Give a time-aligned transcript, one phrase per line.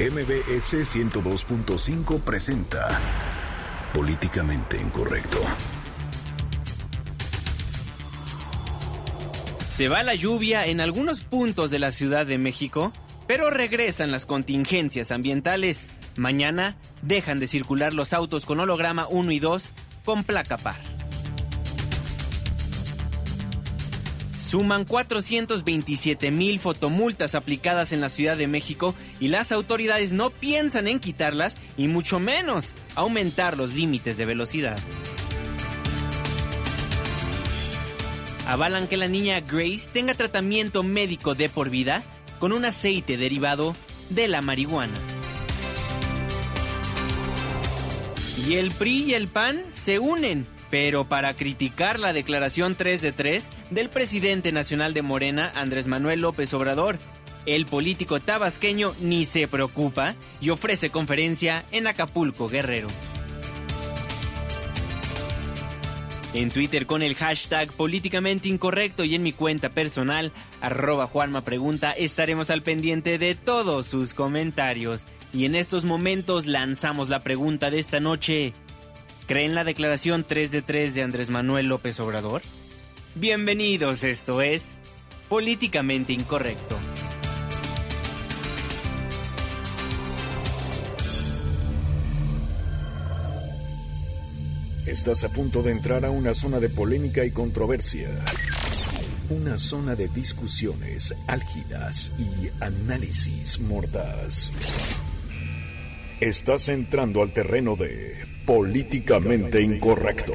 [0.00, 2.98] MBS 102.5 presenta
[3.92, 5.38] Políticamente Incorrecto.
[9.68, 12.94] Se va la lluvia en algunos puntos de la Ciudad de México,
[13.26, 15.86] pero regresan las contingencias ambientales.
[16.16, 19.72] Mañana dejan de circular los autos con holograma 1 y 2
[20.06, 20.89] con placa par.
[24.50, 30.88] Suman 427 mil fotomultas aplicadas en la Ciudad de México y las autoridades no piensan
[30.88, 34.76] en quitarlas y mucho menos aumentar los límites de velocidad.
[38.48, 42.02] Avalan que la niña Grace tenga tratamiento médico de por vida
[42.40, 43.76] con un aceite derivado
[44.08, 44.98] de la marihuana.
[48.48, 53.12] Y el PRI y el PAN se unen pero para criticar la declaración 3 de
[53.12, 56.98] 3 del presidente nacional de Morena, Andrés Manuel López Obrador.
[57.46, 62.88] El político tabasqueño ni se preocupa y ofrece conferencia en Acapulco, Guerrero.
[66.32, 71.90] En Twitter con el hashtag políticamente incorrecto y en mi cuenta personal, arroba Juanma Pregunta,
[71.90, 75.06] estaremos al pendiente de todos sus comentarios.
[75.32, 78.52] Y en estos momentos lanzamos la pregunta de esta noche.
[79.30, 82.42] ¿Creen la declaración 3 de 3 de Andrés Manuel López Obrador?
[83.14, 84.80] Bienvenidos, esto es
[85.28, 86.76] Políticamente Incorrecto.
[94.84, 98.08] Estás a punto de entrar a una zona de polémica y controversia.
[99.28, 104.52] Una zona de discusiones álgidas y análisis mordaz.
[106.20, 110.34] Estás entrando al terreno de Políticamente incorrecto.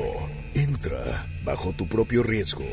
[0.56, 2.66] Entra bajo tu propio riesgo.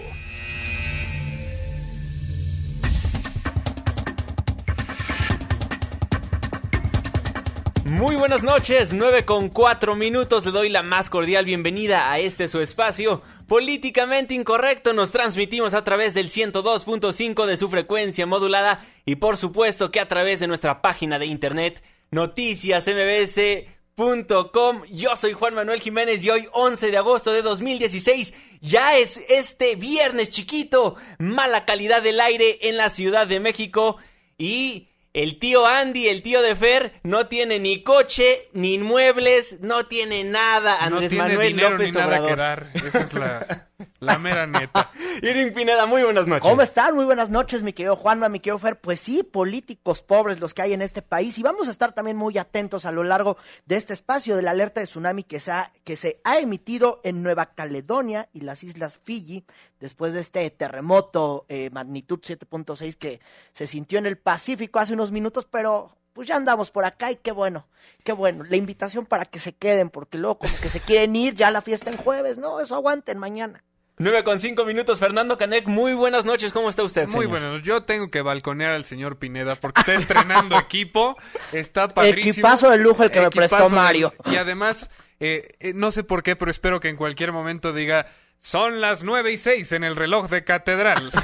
[7.85, 10.47] Muy buenas noches, 9 con 4 minutos.
[10.47, 13.21] Le doy la más cordial bienvenida a este su espacio.
[13.47, 19.91] Políticamente incorrecto nos transmitimos a través del 102.5 de su frecuencia modulada y por supuesto
[19.91, 24.83] que a través de nuestra página de internet Noticias MBS Com.
[24.91, 29.77] Yo soy Juan Manuel Jiménez y hoy 11 de agosto de 2016 ya es este
[29.77, 33.97] viernes chiquito, mala calidad del aire en la Ciudad de México
[34.37, 39.87] y el tío Andy, el tío de Fer, no tiene ni coche, ni inmuebles, no
[39.87, 40.85] tiene nada.
[40.85, 42.67] Andrés Manuel López Obrador.
[42.75, 43.71] Esa es la,
[44.01, 44.91] la mera neta.
[45.23, 46.49] Irving Pineda, muy buenas noches.
[46.49, 46.95] ¿Cómo están?
[46.95, 48.81] Muy buenas noches, mi querido Juanma, mi querido Fer.
[48.81, 51.39] Pues sí, políticos pobres los que hay en este país.
[51.39, 54.53] Y vamos a estar también muy atentos a lo largo de este espacio de la
[54.53, 58.65] alerta de tsunami que se ha, que se ha emitido en Nueva Caledonia y las
[58.65, 59.45] Islas Fiji
[59.81, 63.21] después de este terremoto eh, magnitud 7.6 que
[63.53, 67.17] se sintió en el Pacífico hace unos minutos, pero pues ya andamos por acá y
[67.17, 67.67] qué bueno,
[68.05, 68.45] qué bueno.
[68.45, 71.63] La invitación para que se queden, porque luego como que se quieren ir ya la
[71.63, 73.65] fiesta en jueves, no, eso aguanten mañana.
[74.03, 77.07] 9 con 5 minutos, Fernando Canek, muy buenas noches, ¿cómo está usted?
[77.07, 81.17] Muy bueno, yo tengo que balconear al señor Pineda porque está entrenando equipo,
[81.53, 82.33] está padrísimo.
[82.33, 84.13] Equipazo de lujo el que me prestó Mario.
[84.25, 88.07] y además, eh, eh, no sé por qué, pero espero que en cualquier momento diga,
[88.41, 91.13] son las nueve y seis en el reloj de catedral.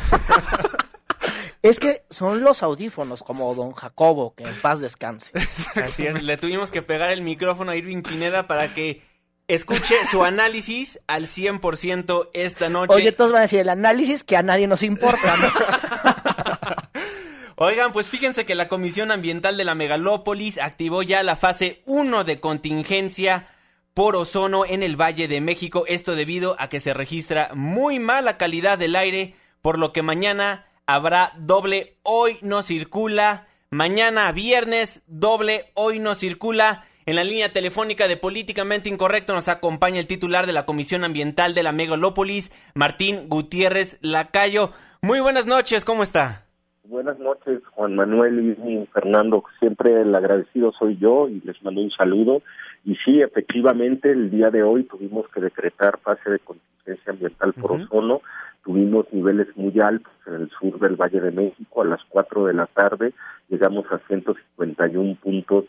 [1.60, 5.32] Es que son los audífonos, como don Jacobo, que en paz descanse.
[5.74, 9.02] Así es, le tuvimos que pegar el micrófono a Irving Pineda para que
[9.48, 12.94] escuche su análisis al 100% esta noche.
[12.94, 15.48] Oye, todos van a decir el análisis que a nadie nos importa, ¿no?
[17.60, 22.22] Oigan, pues fíjense que la Comisión Ambiental de la Megalópolis activó ya la fase 1
[22.22, 23.48] de contingencia
[23.94, 25.82] por ozono en el Valle de México.
[25.88, 30.66] Esto debido a que se registra muy mala calidad del aire, por lo que mañana
[30.86, 33.48] habrá doble hoy no circula.
[33.70, 36.84] Mañana viernes doble hoy no circula.
[37.08, 41.54] En la línea telefónica de Políticamente Incorrecto nos acompaña el titular de la Comisión Ambiental
[41.54, 44.72] de la Megalópolis, Martín Gutiérrez Lacayo.
[45.00, 46.44] Muy buenas noches, ¿cómo está?
[46.84, 49.42] Buenas noches, Juan Manuel y Fernando.
[49.58, 52.42] Siempre el agradecido soy yo y les mando un saludo
[52.84, 57.72] y sí, efectivamente, el día de hoy tuvimos que decretar fase de contingencia ambiental por
[57.72, 58.20] ozono.
[58.62, 61.80] Tuvimos niveles muy altos en el sur del Valle de México.
[61.80, 63.14] A las 4 de la tarde
[63.48, 65.64] llegamos a 151 puntos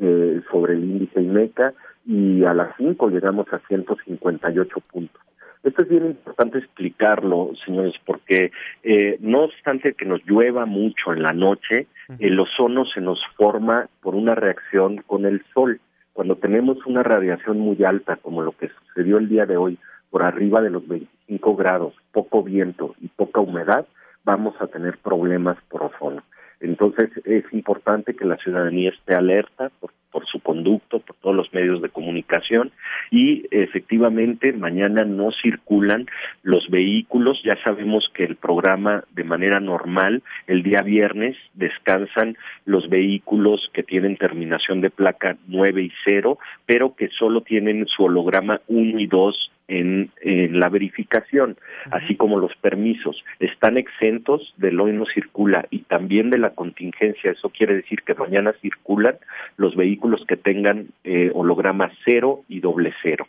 [0.00, 1.72] eh, sobre el índice IMECA
[2.06, 5.20] y a las 5 llegamos a 158 puntos.
[5.62, 8.50] Esto es bien importante explicarlo, señores, porque
[8.82, 11.86] eh, no obstante que nos llueva mucho en la noche,
[12.18, 15.80] el ozono se nos forma por una reacción con el sol
[16.12, 19.78] cuando tenemos una radiación muy alta, como lo que sucedió el día de hoy,
[20.10, 23.86] por arriba de los 25 grados, poco viento y poca humedad,
[24.24, 26.22] vamos a tener problemas por ozono.
[26.60, 31.52] Entonces es importante que la ciudadanía esté alerta por, por, su conducto, por todos los
[31.54, 32.70] medios de comunicación
[33.10, 36.06] y efectivamente mañana no circulan
[36.42, 37.40] los vehículos.
[37.44, 42.36] Ya sabemos que el programa de manera normal el día viernes descansan
[42.66, 48.04] los vehículos que tienen terminación de placa 9 y 0, pero que solo tienen su
[48.04, 50.10] holograma 1 y 2 en,
[50.58, 51.56] la verificación,
[51.90, 57.30] así como los permisos, están exentos del hoy no circula y también de la contingencia.
[57.30, 59.16] Eso quiere decir que mañana circulan
[59.56, 63.26] los vehículos que tengan eh, holograma cero y doble cero.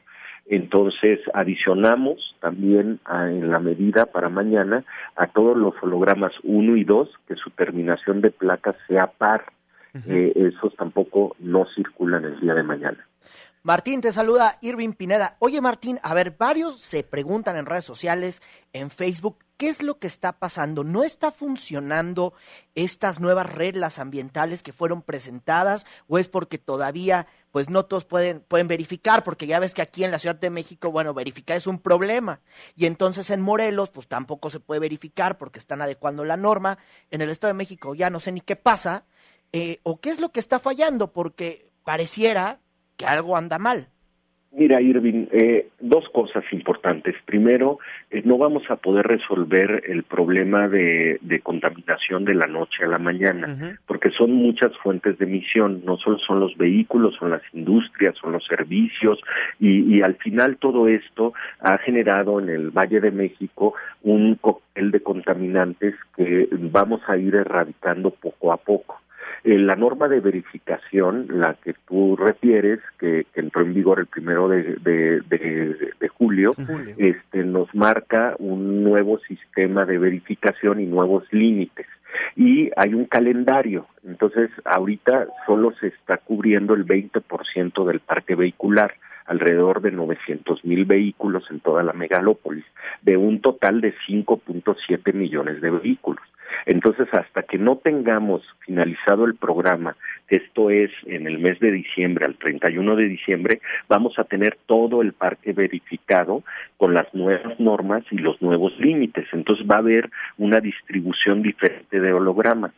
[0.48, 4.84] Entonces, adicionamos también en la medida para mañana
[5.16, 9.46] a todos los hologramas 1 y 2 que su terminación de placas sea par.
[10.08, 13.06] Eh, esos tampoco no circulan el día de mañana.
[13.64, 15.36] Martín, te saluda Irving Pineda.
[15.38, 18.42] Oye, Martín, a ver, varios se preguntan en redes sociales,
[18.74, 20.84] en Facebook, ¿qué es lo que está pasando?
[20.84, 22.34] ¿No está funcionando
[22.74, 28.40] estas nuevas reglas ambientales que fueron presentadas o es porque todavía pues no todos pueden,
[28.40, 31.68] pueden verificar, porque ya ves que aquí en la Ciudad de México, bueno, verificar es
[31.68, 32.40] un problema.
[32.76, 36.80] Y entonces en Morelos, pues tampoco se puede verificar porque están adecuando la norma.
[37.12, 39.06] En el Estado de México ya no sé ni qué pasa,
[39.54, 42.60] eh, o qué es lo que está fallando, porque pareciera
[43.06, 43.88] algo anda mal.
[44.54, 47.16] Mira, Irving, eh, dos cosas importantes.
[47.26, 47.80] Primero,
[48.10, 52.98] eh, no vamos a poder resolver el problema de, contaminación de la noche a la
[52.98, 58.16] mañana, porque son muchas fuentes de emisión, no solo son los vehículos, son las industrias,
[58.18, 59.20] son los servicios,
[59.58, 63.74] y, y al final todo esto ha generado en el Valle de México
[64.04, 69.01] un cóctel de contaminantes que vamos a ir erradicando poco a poco.
[69.44, 74.48] Eh, la norma de verificación, la que tú refieres, que, entró en vigor el primero
[74.48, 76.54] de, de, julio,
[76.98, 81.88] este, nos marca un nuevo sistema de verificación y nuevos límites.
[82.36, 88.94] Y hay un calendario, entonces ahorita solo se está cubriendo el 20% del parque vehicular
[89.26, 92.66] alrededor de 900 mil vehículos en toda la megalópolis,
[93.02, 96.24] de un total de 5.7 millones de vehículos.
[96.66, 99.96] Entonces, hasta que no tengamos finalizado el programa,
[100.30, 105.02] esto es en el mes de diciembre, al 31 de diciembre, vamos a tener todo
[105.02, 106.44] el parque verificado
[106.78, 109.28] con las nuevas normas y los nuevos límites.
[109.34, 112.72] Entonces, va a haber una distribución diferente de hologramas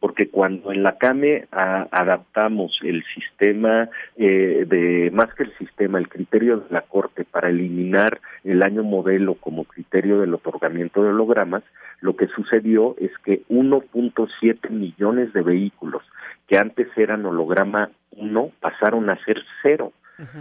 [0.00, 6.08] porque cuando en la CAME adaptamos el sistema eh, de más que el sistema, el
[6.08, 11.64] criterio de la Corte para eliminar el año modelo como criterio del otorgamiento de hologramas,
[12.00, 16.02] lo que sucedió es que 1.7 millones de vehículos
[16.46, 19.92] que antes eran holograma 1 pasaron a ser cero.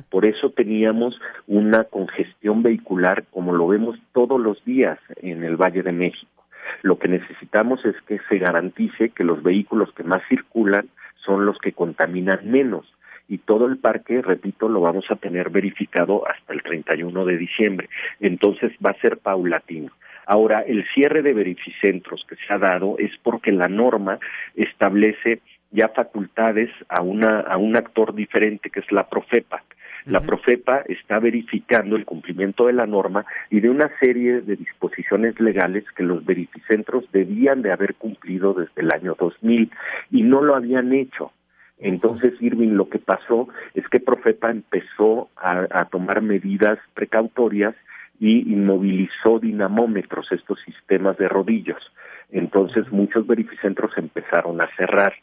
[0.10, 5.84] Por eso teníamos una congestión vehicular como lo vemos todos los días en el Valle
[5.84, 6.37] de México.
[6.82, 11.58] Lo que necesitamos es que se garantice que los vehículos que más circulan son los
[11.58, 12.94] que contaminan menos
[13.28, 17.90] y todo el parque, repito, lo vamos a tener verificado hasta el 31 de diciembre.
[18.20, 19.92] Entonces va a ser paulatino.
[20.26, 24.20] Ahora, el cierre de verificentros que se ha dado es porque la norma
[24.56, 25.42] establece
[25.72, 29.64] ya facultades a, una, a un actor diferente que es la Profepa.
[30.08, 35.38] La Profepa está verificando el cumplimiento de la norma y de una serie de disposiciones
[35.42, 39.70] legales que los verificentros debían de haber cumplido desde el año 2000
[40.12, 41.34] y no lo habían hecho.
[41.80, 47.76] Entonces, Irving, lo que pasó es que Profepa empezó a, tomar medidas precautorias
[48.18, 51.84] y inmovilizó dinamómetros, estos sistemas de rodillos.
[52.32, 55.14] Entonces, muchos verificentros empezaron a cerrar.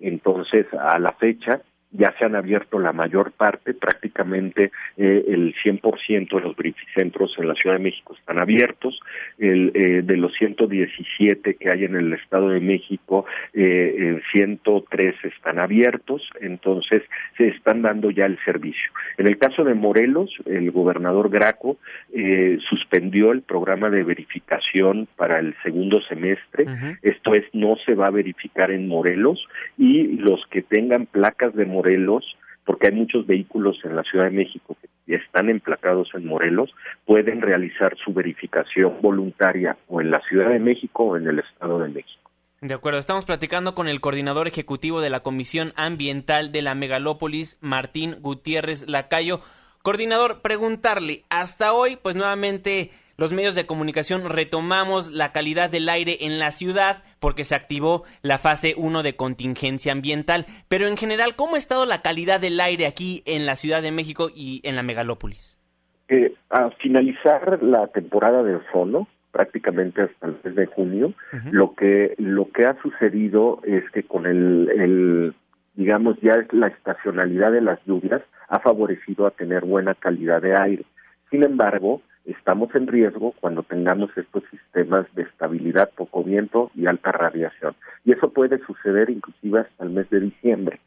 [0.00, 6.34] Entonces, a la fecha, ya se han abierto la mayor parte, prácticamente eh, el 100%
[6.34, 8.98] de los brificentros en la Ciudad de México están abiertos,
[9.38, 15.58] el, eh, de los 117 que hay en el Estado de México, eh, 103 están
[15.58, 17.02] abiertos, entonces
[17.36, 18.90] se están dando ya el servicio.
[19.18, 21.76] En el caso de Morelos, el gobernador Graco
[22.14, 26.66] eh, suspendió el programa de verificación para el segundo semestre,
[27.02, 29.46] esto es, no se va a verificar en Morelos
[29.76, 32.24] y los que tengan placas de Morelos Morelos,
[32.64, 36.70] porque hay muchos vehículos en la Ciudad de México que están emplacados en Morelos,
[37.04, 41.80] pueden realizar su verificación voluntaria o en la Ciudad de México o en el Estado
[41.80, 42.30] de México.
[42.60, 47.58] De acuerdo, estamos platicando con el coordinador ejecutivo de la Comisión Ambiental de la Megalópolis,
[47.60, 49.40] Martín Gutiérrez Lacayo.
[49.82, 56.18] Coordinador, preguntarle, hasta hoy, pues nuevamente los medios de comunicación retomamos la calidad del aire
[56.20, 60.46] en la ciudad porque se activó la fase 1 de contingencia ambiental.
[60.68, 63.92] Pero en general, ¿cómo ha estado la calidad del aire aquí en la Ciudad de
[63.92, 65.58] México y en la megalópolis?
[66.08, 71.14] Eh, a finalizar la temporada de ozono, prácticamente hasta el mes de junio.
[71.50, 75.34] Lo que lo que ha sucedido es que con el, el
[75.74, 80.84] digamos ya la estacionalidad de las lluvias ha favorecido a tener buena calidad de aire.
[81.30, 87.12] Sin embargo, estamos en riesgo cuando tengamos estos sistemas de estabilidad, poco viento y alta
[87.12, 87.74] radiación.
[88.04, 90.80] Y eso puede suceder inclusive hasta el mes de diciembre.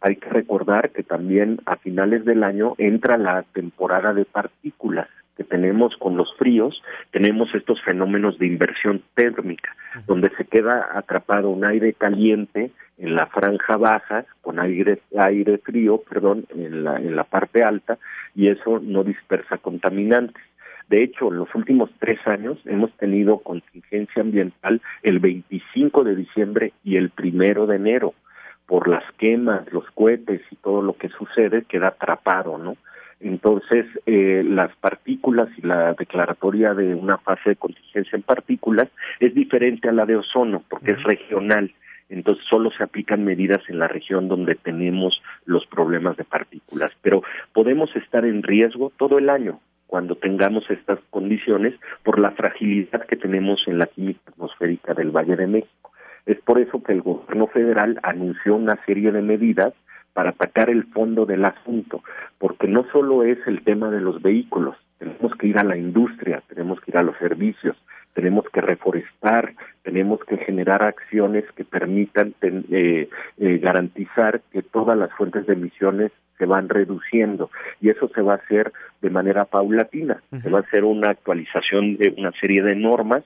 [0.00, 5.44] Hay que recordar que también a finales del año entra la temporada de partículas que
[5.44, 6.82] tenemos con los fríos,
[7.12, 9.74] tenemos estos fenómenos de inversión térmica,
[10.06, 16.02] donde se queda atrapado un aire caliente en la franja baja con aire aire frío,
[16.08, 17.98] perdón, en la en la parte alta
[18.34, 20.42] y eso no dispersa contaminantes.
[20.90, 26.72] De hecho, en los últimos tres años hemos tenido contingencia ambiental el 25 de diciembre
[26.82, 28.12] y el primero de enero.
[28.66, 32.76] Por las quemas, los cohetes y todo lo que sucede, queda atrapado, ¿no?
[33.20, 38.88] Entonces, eh, las partículas y la declaratoria de una fase de contingencia en partículas
[39.20, 41.72] es diferente a la de ozono, porque es regional.
[42.08, 46.90] Entonces, solo se aplican medidas en la región donde tenemos los problemas de partículas.
[47.00, 53.04] Pero podemos estar en riesgo todo el año cuando tengamos estas condiciones por la fragilidad
[53.06, 55.90] que tenemos en la química atmosférica del Valle de México.
[56.26, 59.74] Es por eso que el gobierno federal anunció una serie de medidas
[60.12, 62.04] para atacar el fondo del asunto,
[62.38, 66.40] porque no solo es el tema de los vehículos, tenemos que ir a la industria,
[66.46, 67.76] tenemos que ir a los servicios,
[68.14, 75.12] tenemos que reforestar, tenemos que generar acciones que permitan eh, eh, garantizar que todas las
[75.12, 77.50] fuentes de emisiones se van reduciendo
[77.80, 81.96] y eso se va a hacer de manera paulatina, se va a hacer una actualización
[81.96, 83.22] de una serie de normas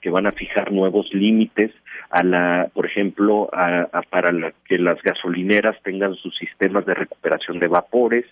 [0.00, 1.72] que van a fijar nuevos límites
[2.10, 4.32] a la, por ejemplo, a, para
[4.64, 8.24] que las gasolineras tengan sus sistemas de recuperación de vapores,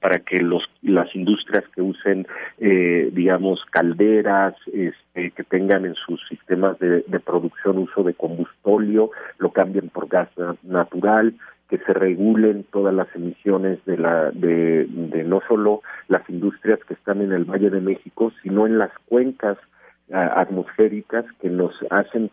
[0.00, 2.26] para que los las industrias que usen,
[2.58, 9.10] eh, digamos, calderas, este, que tengan en sus sistemas de, de producción uso de combustóleo,
[9.38, 10.28] lo cambien por gas
[10.62, 11.34] natural,
[11.68, 16.94] que se regulen todas las emisiones de la de, de no solo las industrias que
[16.94, 19.58] están en el Valle de México, sino en las cuencas
[20.12, 22.30] atmosféricas que nos hacen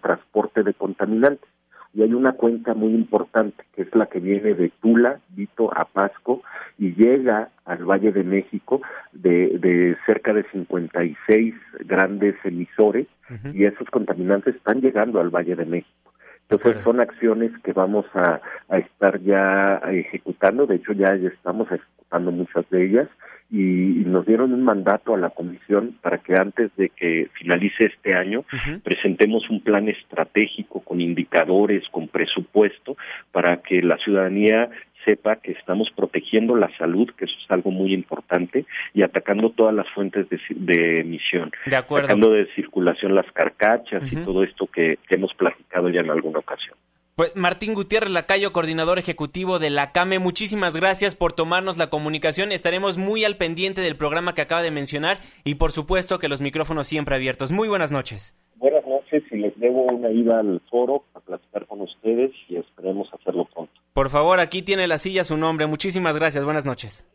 [0.00, 1.48] transporte de contaminantes.
[1.92, 5.86] Y hay una cuenca muy importante, que es la que viene de Tula, Vito, a
[5.86, 6.40] Pasco,
[6.78, 8.80] y llega al Valle de México
[9.12, 13.08] de, de cerca de 56 grandes emisores,
[13.54, 16.12] y esos contaminantes están llegando al Valle de México.
[16.48, 22.32] Entonces son acciones que vamos a, a, estar ya ejecutando, de hecho ya estamos ejecutando
[22.32, 23.08] muchas de ellas,
[23.50, 28.14] y, nos dieron un mandato a la comisión para que antes de que finalice este
[28.14, 28.44] año
[28.82, 32.96] presentemos un plan estratégico con indicadores, con presupuesto,
[33.30, 34.68] para que la ciudadanía
[35.04, 39.74] sepa que estamos protegiendo la salud, que eso es algo muy importante, y atacando todas
[39.74, 41.50] las fuentes de, emisión.
[41.66, 42.06] De acuerdo.
[42.06, 46.76] Atacando de circulación las carcachas y todo esto que hemos platicado ya en alguna ocasión.
[47.16, 52.52] Pues Martín Gutiérrez Lacayo, coordinador ejecutivo de la CAME, muchísimas gracias por tomarnos la comunicación.
[52.52, 56.40] Estaremos muy al pendiente del programa que acaba de mencionar y por supuesto que los
[56.40, 57.52] micrófonos siempre abiertos.
[57.52, 58.34] Muy buenas noches.
[58.56, 63.08] Buenas noches y les debo una ida al foro a platicar con ustedes y esperemos
[63.12, 63.72] hacerlo pronto.
[63.92, 65.66] Por favor, aquí tiene la silla su nombre.
[65.66, 66.44] Muchísimas gracias.
[66.44, 67.06] Buenas noches.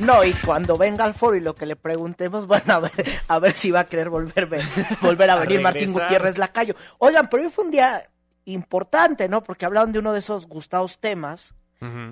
[0.00, 2.92] No, y cuando venga al foro y lo que le preguntemos, bueno, a ver,
[3.28, 4.48] a ver si va a querer volver,
[5.00, 6.74] volver a venir Martín Gutiérrez Lacayo.
[6.98, 8.08] Oigan, pero hoy fue un día
[8.44, 9.42] importante, ¿no?
[9.42, 11.54] Porque hablaron de uno de esos gustados temas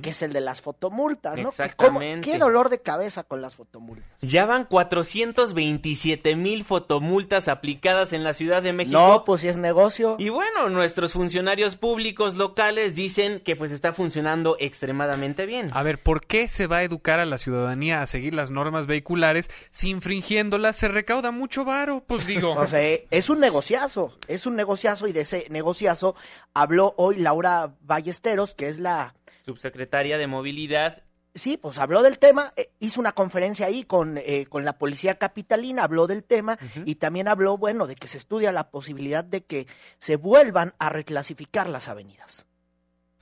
[0.02, 1.48] que es el de las fotomultas, ¿no?
[1.48, 2.30] Exactamente.
[2.30, 4.20] ¿Qué dolor de cabeza con las fotomultas?
[4.20, 8.98] Ya van 427 mil fotomultas aplicadas en la Ciudad de México.
[8.98, 10.16] No, pues si es negocio.
[10.18, 15.70] Y bueno, nuestros funcionarios públicos locales dicen que pues está funcionando extremadamente bien.
[15.72, 18.86] A ver, ¿por qué se va a educar a la ciudadanía a seguir las normas
[18.86, 22.02] vehiculares si infringiéndolas se recauda mucho varo?
[22.06, 22.52] Pues digo.
[22.56, 26.14] o sea, es un negociazo, es un negociazo y de ese negociazo
[26.54, 31.02] habló hoy Laura Ballesteros, que es la subsecretaria de Movilidad.
[31.34, 35.14] Sí, pues habló del tema, eh, hizo una conferencia ahí con, eh, con la policía
[35.14, 39.42] capitalina, habló del tema y también habló, bueno, de que se estudia la posibilidad de
[39.44, 39.66] que
[39.98, 42.44] se vuelvan a reclasificar las avenidas.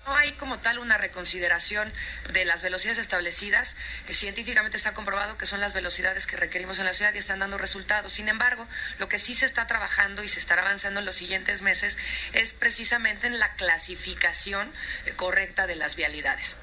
[0.06, 1.92] No hay como tal una reconsideración
[2.32, 3.76] de las velocidades establecidas.
[4.06, 7.38] que científicamente está comprobado que son las velocidades que requerimos en la ciudad y están
[7.38, 8.12] dando resultados.
[8.12, 8.66] Sin embargo,
[8.98, 11.96] lo que sí se está trabajando y se estará avanzando en los siguientes meses
[12.32, 14.72] es precisamente en la clasificación
[15.04, 16.56] eh, correcta de las vialidades.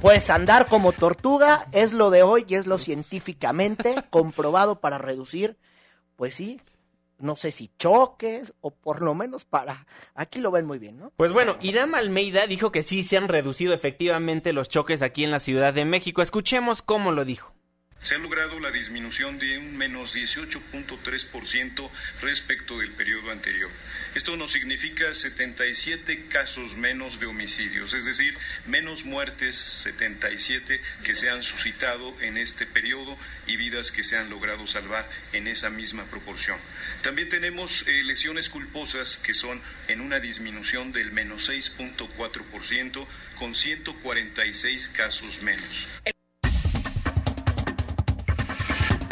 [0.00, 5.56] Pues andar como tortuga es lo de hoy y es lo científicamente comprobado para reducir,
[6.16, 6.60] pues sí,
[7.18, 9.86] no sé si choques o por lo menos para...
[10.14, 11.12] Aquí lo ven muy bien, ¿no?
[11.16, 15.30] Pues bueno, Irán Almeida dijo que sí se han reducido efectivamente los choques aquí en
[15.30, 16.22] la Ciudad de México.
[16.22, 17.55] Escuchemos cómo lo dijo.
[18.06, 23.68] Se ha logrado la disminución de un menos 18.3% respecto del periodo anterior.
[24.14, 31.30] Esto nos significa 77 casos menos de homicidios, es decir, menos muertes 77 que se
[31.30, 36.04] han suscitado en este periodo y vidas que se han logrado salvar en esa misma
[36.04, 36.60] proporción.
[37.02, 43.04] También tenemos eh, lesiones culposas que son en una disminución del menos 6.4%
[43.36, 45.88] con 146 casos menos.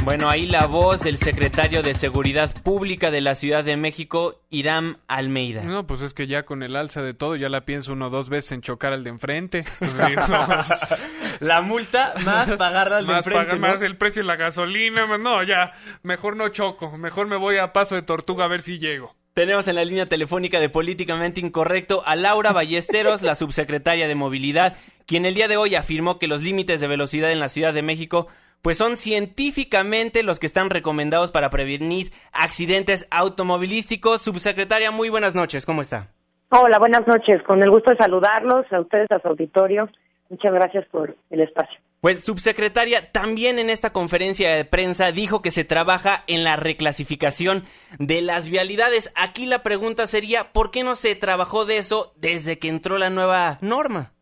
[0.04, 4.98] Bueno, ahí la voz del secretario de Seguridad Pública de la Ciudad de México, Iram
[5.08, 5.62] Almeida.
[5.62, 8.10] No, pues es que ya con el alza de todo, ya la pienso uno o
[8.10, 9.64] dos veces en chocar al de enfrente.
[11.40, 13.56] la multa más pagar al de enfrente.
[13.56, 17.72] Más el precio de la gasolina, no, ya, mejor no choco, mejor me voy a
[17.72, 19.16] paso de tortuga a ver si llego.
[19.32, 24.76] Tenemos en la línea telefónica de Políticamente Incorrecto a Laura Ballesteros, la subsecretaria de Movilidad,
[25.06, 27.82] quien el día de hoy afirmó que los límites de velocidad en la Ciudad de
[27.82, 28.28] México
[28.64, 34.22] pues son científicamente los que están recomendados para prevenir accidentes automovilísticos.
[34.22, 36.08] Subsecretaria, muy buenas noches, ¿cómo está?
[36.48, 39.90] Hola, buenas noches, con el gusto de saludarlos, a ustedes, a su auditorio.
[40.30, 41.78] Muchas gracias por el espacio.
[42.00, 47.64] Pues, subsecretaria, también en esta conferencia de prensa dijo que se trabaja en la reclasificación
[47.98, 49.12] de las vialidades.
[49.14, 53.10] Aquí la pregunta sería, ¿por qué no se trabajó de eso desde que entró la
[53.10, 54.13] nueva norma?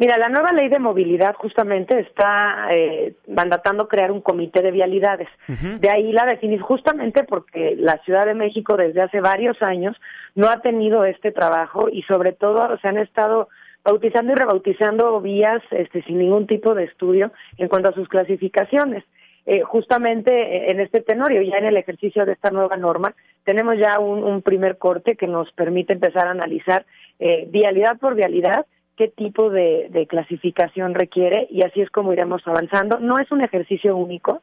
[0.00, 5.28] Mira, la nueva ley de movilidad justamente está eh, mandatando crear un comité de vialidades.
[5.78, 9.94] De ahí la definir justamente porque la Ciudad de México desde hace varios años
[10.34, 13.50] no ha tenido este trabajo y sobre todo se han estado
[13.84, 19.04] bautizando y rebautizando vías este, sin ningún tipo de estudio en cuanto a sus clasificaciones.
[19.44, 23.14] Eh, justamente eh, en este tenorio, ya en el ejercicio de esta nueva norma,
[23.44, 26.86] tenemos ya un, primer corte que nos permite empezar a analizar
[27.18, 28.64] eh, vialidad por vialidad
[29.00, 33.00] qué tipo de, clasificación requiere y así es como iremos avanzando.
[33.00, 34.42] No es un ejercicio único,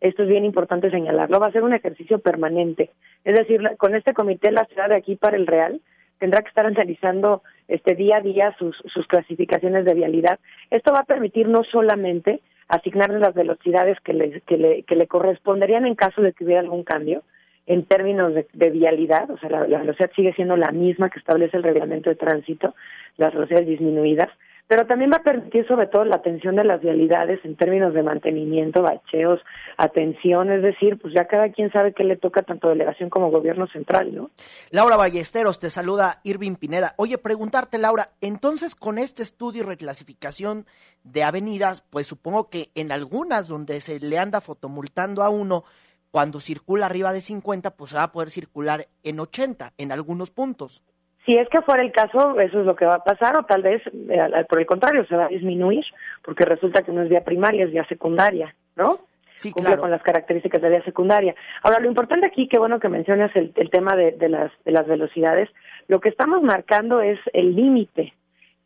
[0.00, 2.88] esto es bien importante señalarlo, va a ser un ejercicio permanente.
[3.26, 5.82] Es decir, con este comité la ciudad de aquí para el Real
[6.18, 8.74] tendrá que estar analizando este día a día sus,
[9.08, 10.38] clasificaciones de vialidad.
[10.70, 15.06] Esto va a permitir no solamente asignarle las velocidades que le, que le, que le
[15.06, 17.24] corresponderían en caso de que hubiera algún cambio,
[17.68, 21.62] en términos de, vialidad, o sea, la, velocidad sigue siendo la misma que establece el
[21.62, 22.74] reglamento de tránsito,
[23.18, 24.30] las velocidades disminuidas,
[24.66, 28.02] pero también va a permitir sobre todo la atención de las vialidades en términos de
[28.02, 29.40] mantenimiento, bacheos,
[29.76, 33.66] atención, es decir, pues ya cada quien sabe qué le toca tanto delegación como gobierno
[33.66, 34.30] central, ¿no?
[34.70, 36.94] Laura Ballesteros, te saluda Irving Pineda.
[36.96, 40.64] Oye, preguntarte, Laura, entonces con este estudio y reclasificación
[41.04, 45.64] de avenidas, pues supongo que en algunas donde se le anda fotomultando a uno,
[46.10, 50.82] cuando circula arriba de 50, pues va a poder circular en 80 en algunos puntos.
[51.26, 53.62] Si es que fuera el caso, eso es lo que va a pasar, o tal
[53.62, 55.84] vez, eh, por el contrario, se va a disminuir,
[56.24, 59.00] porque resulta que no es vía primaria, es vía secundaria, ¿no?
[59.34, 61.34] Sí, Cumple con las características de vía secundaria.
[61.62, 64.72] Ahora, lo importante aquí, qué bueno que mencionas el, el tema de, de, las, de
[64.72, 65.50] las velocidades,
[65.86, 68.14] lo que estamos marcando es el límite.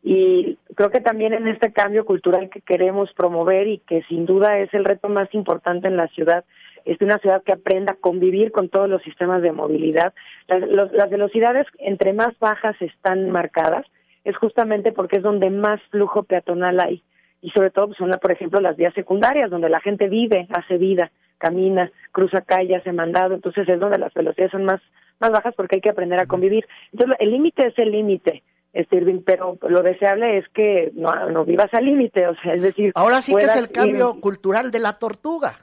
[0.01, 4.57] Y creo que también en este cambio cultural que queremos promover y que sin duda
[4.59, 6.43] es el reto más importante en la ciudad,
[6.85, 10.13] es una ciudad que aprenda a convivir con todos los sistemas de movilidad.
[10.47, 13.85] Las, velocidades entre más bajas están marcadas
[14.23, 17.03] es justamente porque es donde más flujo peatonal hay
[17.41, 20.77] y sobre todo pues, son, por ejemplo, las vías secundarias donde la gente vive, hace
[20.77, 24.81] vida, camina, cruza calles, hace mandado, entonces es donde las velocidades son más
[25.19, 26.65] más bajas porque hay que aprender a convivir.
[26.91, 28.43] Entonces el límite es el límite.
[28.73, 32.91] Este, pero lo deseable es que no, no vivas al límite, o sea, es decir...
[32.95, 35.53] Ahora sí que es el cambio cultural de la tortuga.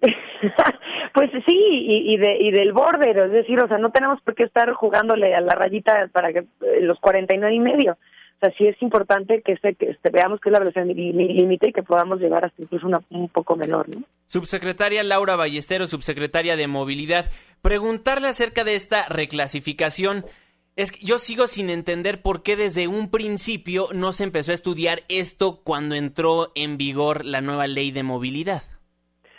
[1.14, 4.44] pues sí, y, de, y del border, es decir, o sea, no tenemos por qué
[4.44, 7.92] estar jugándole a la rayita para que eh, los 49 y medio.
[7.92, 11.70] O sea, sí es importante que, este, que este, veamos que es la velocidad límite
[11.70, 14.02] y que podamos llegar hasta incluso una, un poco menor, ¿no?
[14.26, 17.30] Subsecretaria Laura Ballesteros, subsecretaria de Movilidad,
[17.62, 20.26] preguntarle acerca de esta reclasificación.
[20.74, 24.56] Es que yo sigo sin entender por qué desde un principio no se empezó a
[24.56, 28.75] estudiar esto cuando entró en vigor la nueva ley de movilidad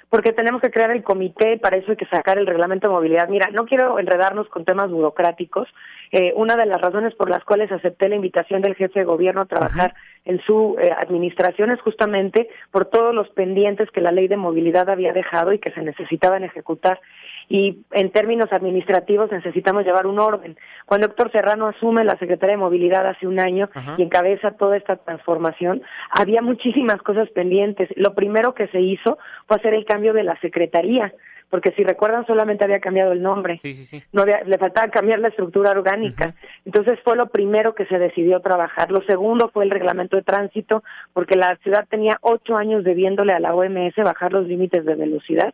[0.10, 3.28] porque tenemos que crear el comité, para eso hay que sacar el reglamento de movilidad.
[3.28, 5.68] Mira, no quiero enredarnos con temas burocráticos.
[6.12, 9.42] Eh, una de las razones por las cuales acepté la invitación del jefe de gobierno
[9.42, 9.94] a trabajar
[10.24, 14.90] en su eh, administración es justamente por todos los pendientes que la ley de movilidad
[14.90, 17.02] había dejado y que se necesitaban ejecutar
[17.50, 20.58] y en términos administrativos necesitamos llevar un orden.
[20.86, 24.98] Cuando Héctor Serrano asume la Secretaría de Movilidad hace un año y encabeza toda esta
[24.98, 25.82] transformación,
[26.12, 27.90] había muchísimas cosas pendientes.
[27.96, 31.14] Lo primero que se hizo fue hacer el cambio de la Secretaría
[31.50, 34.04] porque si recuerdan solamente había cambiado el nombre, Sí, sí, sí.
[34.12, 36.36] no había- le faltaba cambiar la estructura orgánica.
[36.66, 38.92] Entonces fue lo primero que se decidió trabajar.
[38.92, 40.84] Lo segundo fue el reglamento de tránsito,
[41.14, 45.54] porque la ciudad tenía ocho años debiéndole a la OMS bajar los límites de velocidad.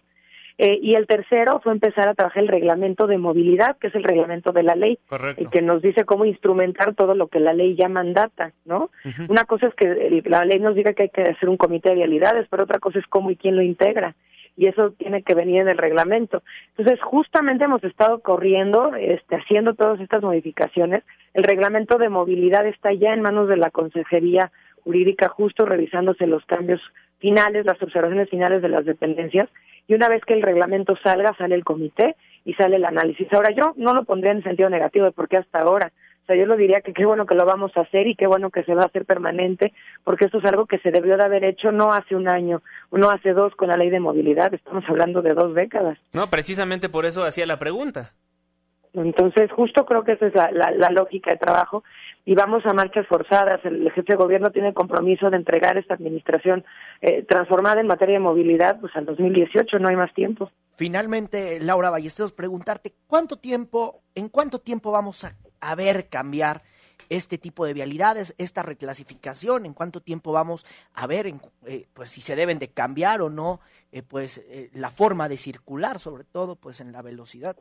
[0.57, 4.03] Eh, y el tercero fue empezar a trabajar el reglamento de movilidad, que es el
[4.03, 5.41] reglamento de la ley, Correcto.
[5.41, 8.91] y que nos dice cómo instrumentar todo lo que la ley ya mandata, ¿no?
[9.29, 11.95] Una cosa es que la ley nos diga que hay que hacer un comité de
[11.95, 14.15] vialidades, pero otra cosa es cómo y quién lo integra.
[14.55, 16.43] Y eso tiene que venir en el reglamento.
[16.77, 21.01] Entonces, justamente hemos estado corriendo, este, haciendo todas estas modificaciones.
[21.33, 24.51] El reglamento de movilidad está ya en manos de la Consejería
[24.83, 26.81] Jurídica, justo revisándose los cambios
[27.23, 29.49] finales, las observaciones finales de las dependencias.
[29.87, 33.31] Y una vez que el reglamento salga, sale el comité y sale el análisis.
[33.31, 35.93] Ahora, yo no lo pondría en sentido negativo de por qué hasta ahora.
[36.23, 38.27] O sea, yo lo diría que qué bueno que lo vamos a hacer y qué
[38.27, 41.23] bueno que se va a hacer permanente, porque esto es algo que se debió de
[41.23, 44.83] haber hecho no hace un año, no hace dos con la ley de movilidad, estamos
[44.87, 45.97] hablando de dos décadas.
[46.13, 48.11] No, precisamente por eso hacía la pregunta.
[48.93, 51.83] Entonces, justo creo que esa es la, la, la lógica de trabajo
[52.25, 53.63] y vamos a marchas forzadas.
[53.65, 56.63] El jefe de gobierno tiene el compromiso de entregar esta administración
[57.01, 60.51] eh, transformada en materia de movilidad pues al 2018, no hay más tiempo.
[60.75, 66.61] Finalmente, Laura Ballesteros, preguntarte cuánto tiempo, en cuánto tiempo vamos a, a ver cambiar
[67.09, 72.09] este tipo de vialidades, esta reclasificación, en cuánto tiempo vamos a ver, en, eh, pues
[72.09, 73.59] si se deben de cambiar o no,
[73.91, 77.57] eh, pues eh, la forma de circular, sobre todo, pues en la velocidad.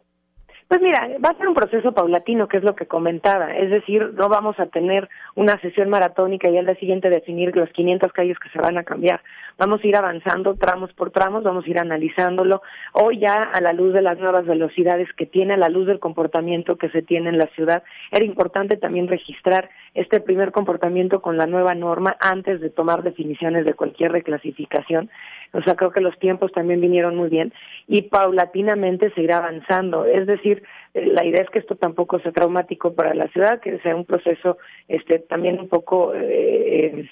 [0.73, 3.55] Pues mira, va a ser un proceso paulatino, que es lo que comentaba.
[3.55, 7.71] Es decir, no vamos a tener una sesión maratónica y al día siguiente definir las
[7.73, 9.21] 500 calles que se van a cambiar.
[9.59, 12.63] Vamos a ir avanzando tramos por tramos, vamos a ir analizándolo.
[12.95, 16.01] Hoy ya a la luz de las nuevas velocidades que tiene, a la luz del
[16.01, 21.37] comportamiento que se tiene en la ciudad, era importante también registrar este primer comportamiento con
[21.37, 25.11] la nueva norma antes de tomar definiciones de cualquier reclasificación.
[25.53, 27.53] O sea, creo que los tiempos también vinieron muy bien
[27.87, 30.07] y paulatinamente se irá avanzando.
[30.07, 30.63] Es decir,
[30.95, 34.05] eh, la idea es que esto tampoco sea traumático para la ciudad, que sea un
[34.05, 37.09] proceso este también un poco eh,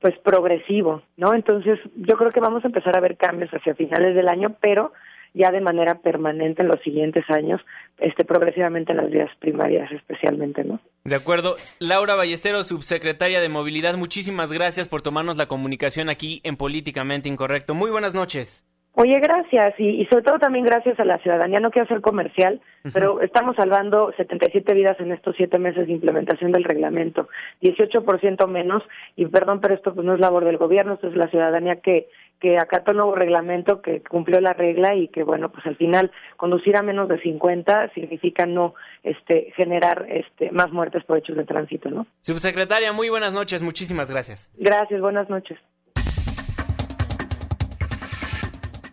[0.00, 1.34] pues progresivo, ¿no?
[1.34, 4.92] Entonces, yo creo que vamos a empezar a ver cambios hacia finales del año, pero
[5.36, 7.60] ya de manera permanente en los siguientes años,
[7.98, 10.80] este progresivamente en las vías primarias especialmente, ¿no?
[11.04, 11.56] De acuerdo.
[11.78, 17.74] Laura Ballesteros, subsecretaria de Movilidad, muchísimas gracias por tomarnos la comunicación aquí en Políticamente Incorrecto.
[17.74, 18.64] Muy buenas noches.
[18.98, 21.60] Oye, gracias y, y sobre todo también gracias a la ciudadanía.
[21.60, 22.62] No quiero hacer comercial,
[22.94, 27.28] pero estamos salvando 77 vidas en estos siete meses de implementación del reglamento,
[27.60, 28.82] 18% menos.
[29.14, 32.08] Y perdón, pero esto pues no es labor del gobierno, esto es la ciudadanía que
[32.40, 36.10] que acató el nuevo reglamento, que cumplió la regla y que bueno, pues al final
[36.36, 41.44] conducir a menos de 50 significa no este generar este más muertes por hechos de
[41.44, 42.06] tránsito, ¿no?
[42.20, 44.50] Subsecretaria, muy buenas noches, muchísimas gracias.
[44.56, 45.58] Gracias, buenas noches.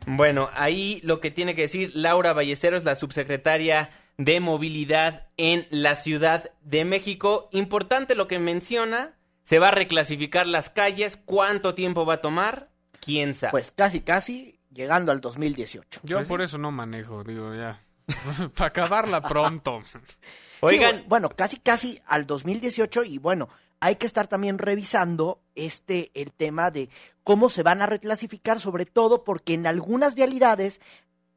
[0.05, 5.95] Bueno, ahí lo que tiene que decir Laura Ballesteros, la subsecretaria de Movilidad en la
[5.95, 7.49] Ciudad de México.
[7.51, 12.67] Importante lo que menciona, se va a reclasificar las calles, cuánto tiempo va a tomar,
[13.03, 13.51] quién sabe.
[13.51, 16.01] Pues casi, casi llegando al 2018.
[16.03, 17.81] Yo Pues por eso no manejo, digo, ya.
[18.55, 19.81] Para acabarla pronto.
[20.61, 26.09] Oigan, Sí, bueno, casi, casi al 2018 y bueno, hay que estar también revisando este,
[26.13, 26.89] el tema de
[27.23, 30.79] cómo se van a reclasificar, sobre todo porque en algunas vialidades,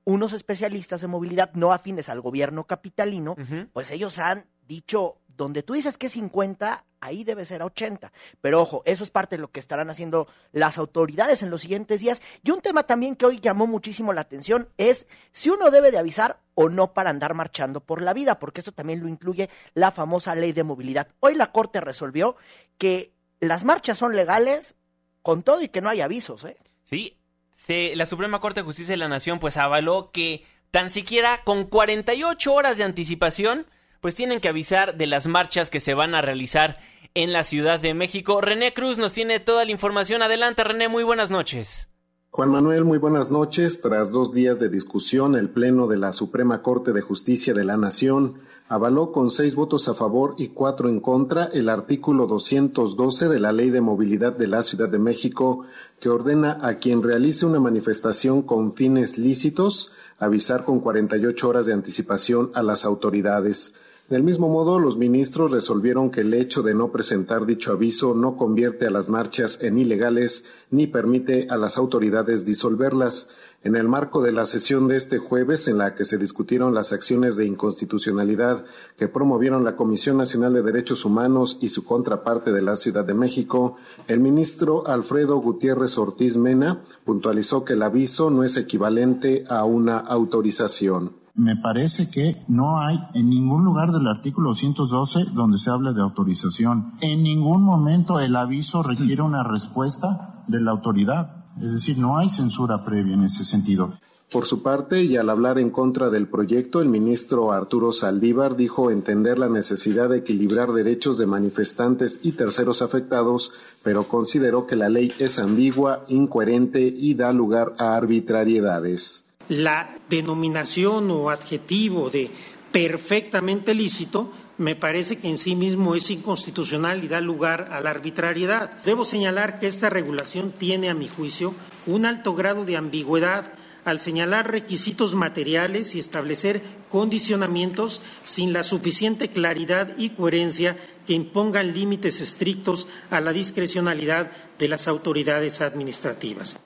[0.05, 3.35] unos especialistas en movilidad no afines al gobierno capitalino,
[3.73, 8.13] pues ellos han dicho, donde tú dices que es 50, ahí debe ser a 80.
[8.41, 12.01] Pero ojo, eso es parte de lo que estarán haciendo las autoridades en los siguientes
[12.01, 12.21] días.
[12.45, 15.99] Y un tema también que hoy llamó muchísimo la atención es si uno debe de
[15.99, 19.91] avisar o no para andar marchando por la vida, porque esto también lo incluye la
[19.91, 21.09] famosa ley de movilidad.
[21.21, 22.37] Hoy la Corte resolvió
[22.79, 24.77] que las marchas son legales
[25.23, 26.57] con todo y que no hay avisos, ¿eh?
[26.85, 27.19] Sí,
[27.55, 31.65] se- la Suprema Corte de Justicia de la Nación pues avaló que tan siquiera con
[31.65, 33.67] 48 horas de anticipación
[34.01, 36.79] pues tienen que avisar de las marchas que se van a realizar
[37.17, 38.41] en la Ciudad de México.
[38.41, 40.23] René Cruz nos tiene toda la información.
[40.23, 41.89] Adelante René, muy buenas noches.
[42.31, 43.81] Juan Manuel, muy buenas noches.
[43.81, 47.79] Tras dos días de discusión, el Pleno de la Suprema Corte de Justicia de la
[47.79, 53.41] Nación avaló con seis votos a favor y cuatro en contra el artículo 212 de
[53.41, 55.65] la Ley de Movilidad de la Ciudad de México,
[55.99, 61.73] que ordena a quien realice una manifestación con fines lícitos avisar con 48 horas de
[61.73, 63.75] anticipación a las autoridades.
[64.09, 68.37] Del mismo modo, los ministros resolvieron que el hecho de no presentar dicho aviso no
[68.37, 73.29] convierte a las marchas en ilegales ni permite a las autoridades disolverlas.
[73.65, 76.93] En el marco de la sesión de este jueves, en la que se discutieron las
[76.93, 78.65] acciones de inconstitucionalidad
[78.97, 83.15] que promovieron la Comisión Nacional de Derechos Humanos y su contraparte de la Ciudad de
[83.15, 83.75] México,
[84.07, 89.99] el ministro Alfredo Gutiérrez Ortiz Mena puntualizó que el aviso no es equivalente a una
[89.99, 95.93] autorización me parece que no hay en ningún lugar del artículo 212 donde se habla
[95.93, 96.93] de autorización.
[97.03, 101.45] En ningún momento el aviso requiere una respuesta de la autoridad.
[101.61, 103.93] Es decir, no hay censura previa en ese sentido.
[104.33, 108.91] Por su parte, y al hablar en contra del proyecto, el ministro Arturo Saldívar dijo
[108.91, 113.53] entender la necesidad de equilibrar derechos de manifestantes y terceros afectados,
[113.85, 121.11] pero consideró que la ley es ambigua, incoherente y da lugar a arbitrariedades la denominación
[121.11, 122.31] o adjetivo de
[122.73, 127.91] perfectamente lícito me parece que en sí mismo es inconstitucional y da lugar a la
[127.91, 128.83] arbitrariedad.
[128.85, 131.55] Debo señalar que esta regulación tiene, a mi juicio,
[131.87, 133.53] un alto grado de ambigüedad
[133.85, 141.73] al señalar requisitos materiales y establecer condicionamientos sin la suficiente claridad y coherencia que impongan
[141.73, 146.57] límites estrictos a la discrecionalidad de las autoridades administrativas.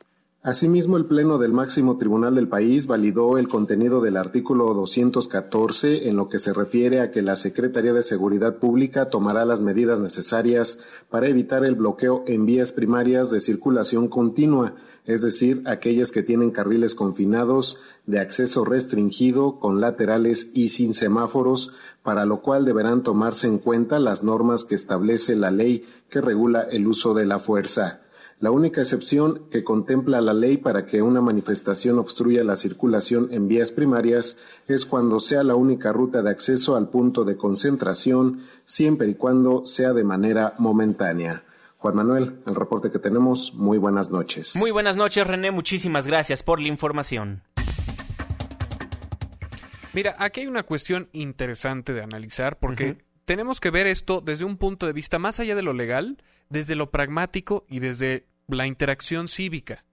[0.43, 6.17] Asimismo, el Pleno del máximo tribunal del país validó el contenido del artículo 214 en
[6.17, 10.79] lo que se refiere a que la Secretaría de Seguridad Pública tomará las medidas necesarias
[11.11, 16.53] para evitar el bloqueo en vías primarias de circulación continua, es decir, aquellas que tienen
[16.53, 21.73] carriles confinados de acceso restringido con laterales y sin semáforos,
[22.03, 26.63] para lo cual deberán tomarse en cuenta las normas que establece la ley que regula
[26.63, 28.01] el uso de la fuerza.
[28.41, 33.49] La única excepción que contempla la ley para que una manifestación obstruya la circulación en
[33.49, 39.09] vías primarias es cuando sea la única ruta de acceso al punto de concentración, siempre
[39.09, 41.45] y cuando sea de manera momentánea.
[41.77, 44.57] Juan Manuel, el reporte que tenemos, muy buenas noches.
[44.57, 47.43] Muy buenas noches, René, muchísimas gracias por la información.
[49.93, 54.57] Mira, aquí hay una cuestión interesante de analizar porque tenemos que ver esto desde un
[54.57, 56.17] punto de vista más allá de lo legal,
[56.49, 59.85] desde lo pragmático y desde la interacción cívica.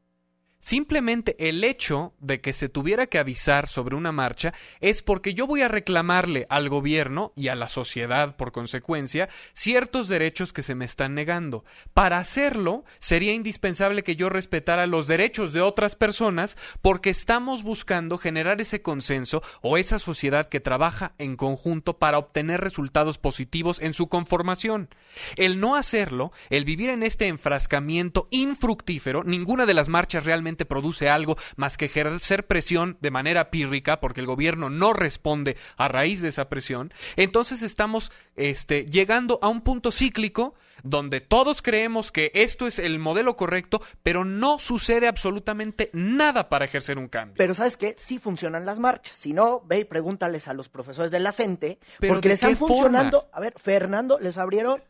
[0.59, 5.47] Simplemente el hecho de que se tuviera que avisar sobre una marcha es porque yo
[5.47, 10.75] voy a reclamarle al gobierno y a la sociedad por consecuencia ciertos derechos que se
[10.75, 11.63] me están negando.
[11.93, 18.17] Para hacerlo sería indispensable que yo respetara los derechos de otras personas porque estamos buscando
[18.17, 23.93] generar ese consenso o esa sociedad que trabaja en conjunto para obtener resultados positivos en
[23.93, 24.89] su conformación.
[25.35, 31.09] El no hacerlo, el vivir en este enfrascamiento infructífero, ninguna de las marchas realmente produce
[31.09, 36.21] algo más que ejercer presión de manera pírrica porque el gobierno no responde a raíz
[36.21, 42.31] de esa presión, entonces estamos este, llegando a un punto cíclico donde todos creemos que
[42.33, 47.35] esto es el modelo correcto, pero no sucede absolutamente nada para ejercer un cambio.
[47.37, 47.95] Pero ¿sabes qué?
[47.97, 49.15] Sí funcionan las marchas.
[49.15, 53.29] Si no, ve y pregúntales a los profesores de la CENTE, porque les están funcionando.
[53.31, 54.83] A ver, Fernando, les abrieron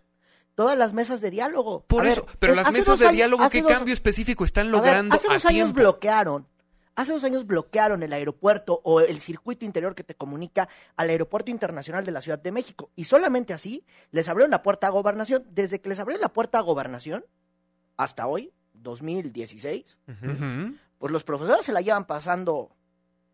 [0.58, 1.86] todas las mesas de diálogo.
[1.86, 5.14] Por eso, pero las mesas de diálogo, ¿qué cambio específico están logrando?
[5.14, 6.48] hace dos años bloquearon.
[6.96, 11.52] Hace dos años bloquearon el aeropuerto o el circuito interior que te comunica al Aeropuerto
[11.52, 12.90] Internacional de la Ciudad de México.
[12.96, 15.46] Y solamente así les abrieron la puerta a gobernación.
[15.52, 17.24] Desde que les abrieron la puerta a gobernación
[17.96, 20.00] hasta hoy, 2016,
[20.98, 22.72] pues los profesores se la llevan pasando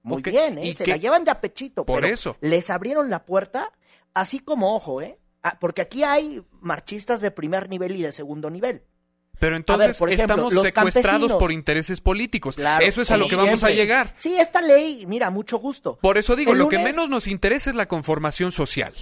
[0.02, 0.74] muy bien, ¿eh?
[0.74, 1.86] Se la llevan de apechito.
[1.86, 2.36] Por eso.
[2.42, 3.72] Les abrieron la puerta,
[4.14, 5.20] así como, ojo, ¿eh?
[5.44, 8.84] Ah, porque aquí hay marchistas de primer nivel y de segundo nivel.
[9.40, 12.56] Pero entonces estamos secuestrados por intereses políticos.
[12.82, 14.14] eso es a lo que vamos a llegar.
[14.16, 15.98] Sí, esta ley, mira, mucho gusto.
[16.02, 18.94] Por eso digo, lo que menos nos interesa es la conformación social.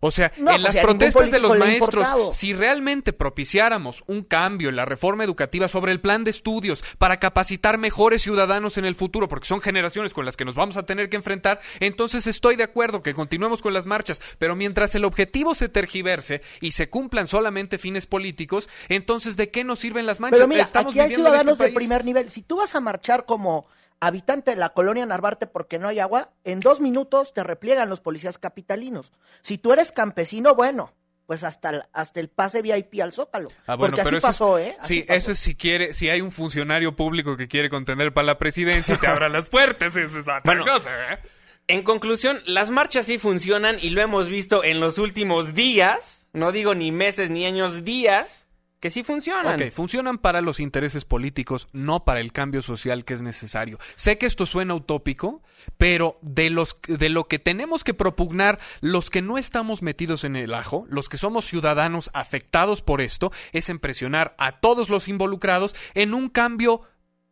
[0.00, 4.76] O sea, en pues las protestas de los maestros, si realmente propiciáramos un cambio en
[4.76, 9.28] la reforma educativa sobre el plan de estudios para capacitar mejores ciudadanos en el futuro,
[9.28, 12.64] porque son generaciones con las que nos vamos a tener que enfrentar, entonces estoy de
[12.64, 17.26] acuerdo que continuemos con las marchas, pero mientras el objetivo se tergiverse y se cumplan
[17.26, 20.38] solamente fines políticos, entonces ¿de qué nos sirven las marchas?
[20.38, 22.30] Pero mira, aquí hay este ciudadanos de primer nivel.
[22.30, 23.66] Si tú vas a marchar como
[24.00, 28.00] habitante de la colonia Narvarte porque no hay agua, en dos minutos te repliegan los
[28.00, 29.12] policías capitalinos.
[29.42, 30.92] Si tú eres campesino, bueno,
[31.26, 33.50] pues hasta el, hasta el pase VIP al Zócalo.
[33.66, 34.76] Ah, porque así pasó, ¿eh?
[34.82, 38.38] sí, eso es si quiere, si hay un funcionario público que quiere contender para la
[38.38, 41.18] presidencia y te abra las puertas, es esa cosa, ¿eh?
[41.66, 46.50] En conclusión, las marchas sí funcionan y lo hemos visto en los últimos días, no
[46.50, 48.47] digo ni meses ni años, días,
[48.80, 49.60] que sí funcionan.
[49.60, 53.78] Ok, funcionan para los intereses políticos, no para el cambio social que es necesario.
[53.96, 55.42] Sé que esto suena utópico,
[55.76, 60.36] pero de los de lo que tenemos que propugnar los que no estamos metidos en
[60.36, 65.08] el ajo, los que somos ciudadanos afectados por esto, es en presionar a todos los
[65.08, 66.82] involucrados en un cambio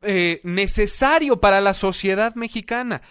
[0.03, 3.03] eh, necesario para la sociedad mexicana.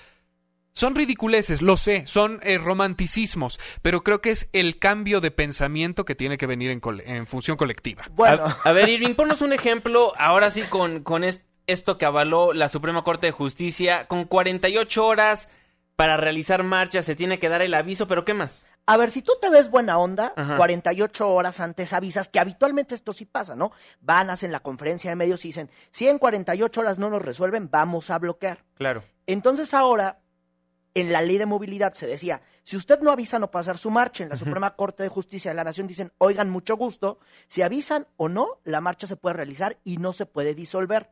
[0.78, 6.04] Son ridiculeces, lo sé, son eh, romanticismos, pero creo que es el cambio de pensamiento
[6.04, 8.04] que tiene que venir en, en función colectiva.
[8.12, 8.44] Bueno.
[8.62, 13.06] A, ver, Irving, ponnos un ejemplo, ahora sí, con, con esto que avaló la Suprema
[13.06, 15.48] Corte de Justicia, con 48 horas
[15.96, 18.66] para realizar marchas se tiene que dar el aviso, pero ¿qué más?
[18.86, 23.14] A ver, si tú te ves buena onda, 48 horas antes avisas, que habitualmente esto
[23.14, 23.72] sí pasa, ¿no?
[24.02, 27.70] Van, hacen la conferencia de medios y dicen, si en 48 horas no nos resuelven,
[27.72, 28.66] vamos a bloquear.
[28.76, 29.06] Claro.
[29.26, 30.20] Entonces ahora
[30.96, 34.24] en la ley de movilidad se decía, si usted no avisa no pasar su marcha,
[34.24, 38.08] en la Suprema Corte de Justicia de la Nación dicen, oigan, mucho gusto, si avisan
[38.16, 41.12] o no, la marcha se puede realizar y no se puede disolver.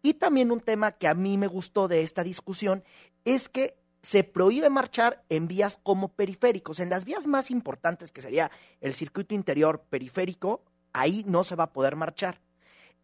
[0.00, 2.84] Y también un tema que a mí me gustó de esta discusión
[3.24, 6.78] es que se prohíbe marchar en vías como periféricos.
[6.78, 10.62] En las vías más importantes, que sería el circuito interior periférico,
[10.92, 12.40] ahí no se va a poder marchar.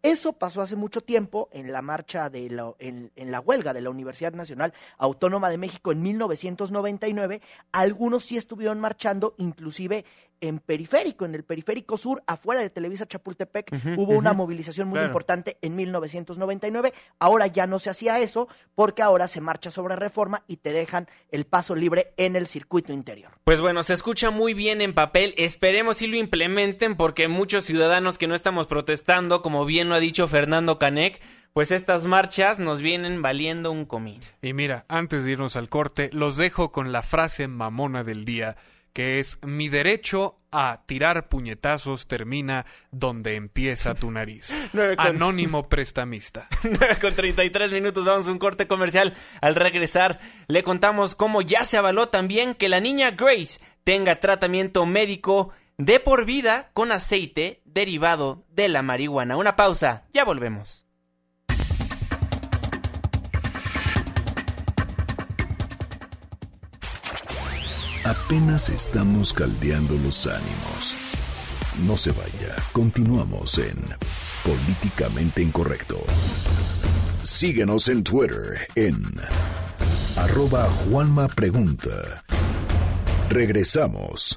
[0.02, 3.90] Eso pasó hace mucho tiempo en la marcha de la, en, la huelga de la
[3.90, 7.40] Universidad Nacional Autónoma de México en 1999.
[7.70, 10.04] Algunos sí estuvieron marchando, inclusive
[10.42, 15.56] en periférico, en el periférico sur, afuera de Televisa Chapultepec, hubo una movilización muy importante
[15.62, 16.92] en 1999.
[17.18, 21.06] Ahora ya no se hacía eso porque ahora se marcha sobre reforma y te dejan
[21.30, 23.30] el paso libre en el circuito interior.
[23.44, 25.32] Pues bueno, se escucha muy bien en papel.
[25.38, 30.00] Esperemos si lo implementen porque muchos ciudadanos que no estamos protestando, como bien lo ha
[30.00, 31.20] dicho Fernando Canec,
[31.52, 34.20] pues estas marchas nos vienen valiendo un comín.
[34.40, 38.56] Y mira, antes de irnos al corte, los dejo con la frase mamona del día
[38.92, 44.52] que es mi derecho a tirar puñetazos termina donde empieza tu nariz.
[44.98, 46.48] Anónimo prestamista.
[46.62, 49.14] 9 con 33 minutos, vamos a un corte comercial.
[49.40, 54.86] Al regresar, le contamos cómo ya se avaló también que la niña Grace tenga tratamiento
[54.86, 59.36] médico de por vida con aceite derivado de la marihuana.
[59.36, 60.81] Una pausa, ya volvemos.
[68.04, 70.96] Apenas estamos caldeando los ánimos.
[71.86, 73.76] No se vaya, continuamos en
[74.44, 76.02] Políticamente Incorrecto.
[77.22, 79.04] Síguenos en Twitter en
[80.16, 82.24] arroba Juanma Pregunta.
[83.30, 84.36] Regresamos.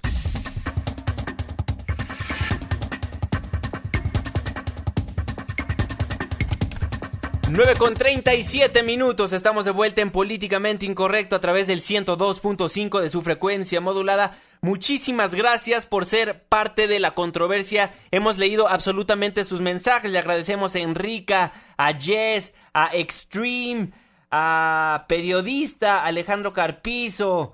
[7.48, 13.10] 9 con 37 minutos, estamos de vuelta en Políticamente Incorrecto a través del 102.5 de
[13.12, 14.40] su frecuencia modulada.
[14.62, 17.94] Muchísimas gracias por ser parte de la controversia.
[18.10, 20.12] Hemos leído absolutamente sus mensajes.
[20.12, 23.92] Le agradecemos a Enrica, a Jess, a Extreme,
[24.32, 27.54] a Periodista, Alejandro Carpizo,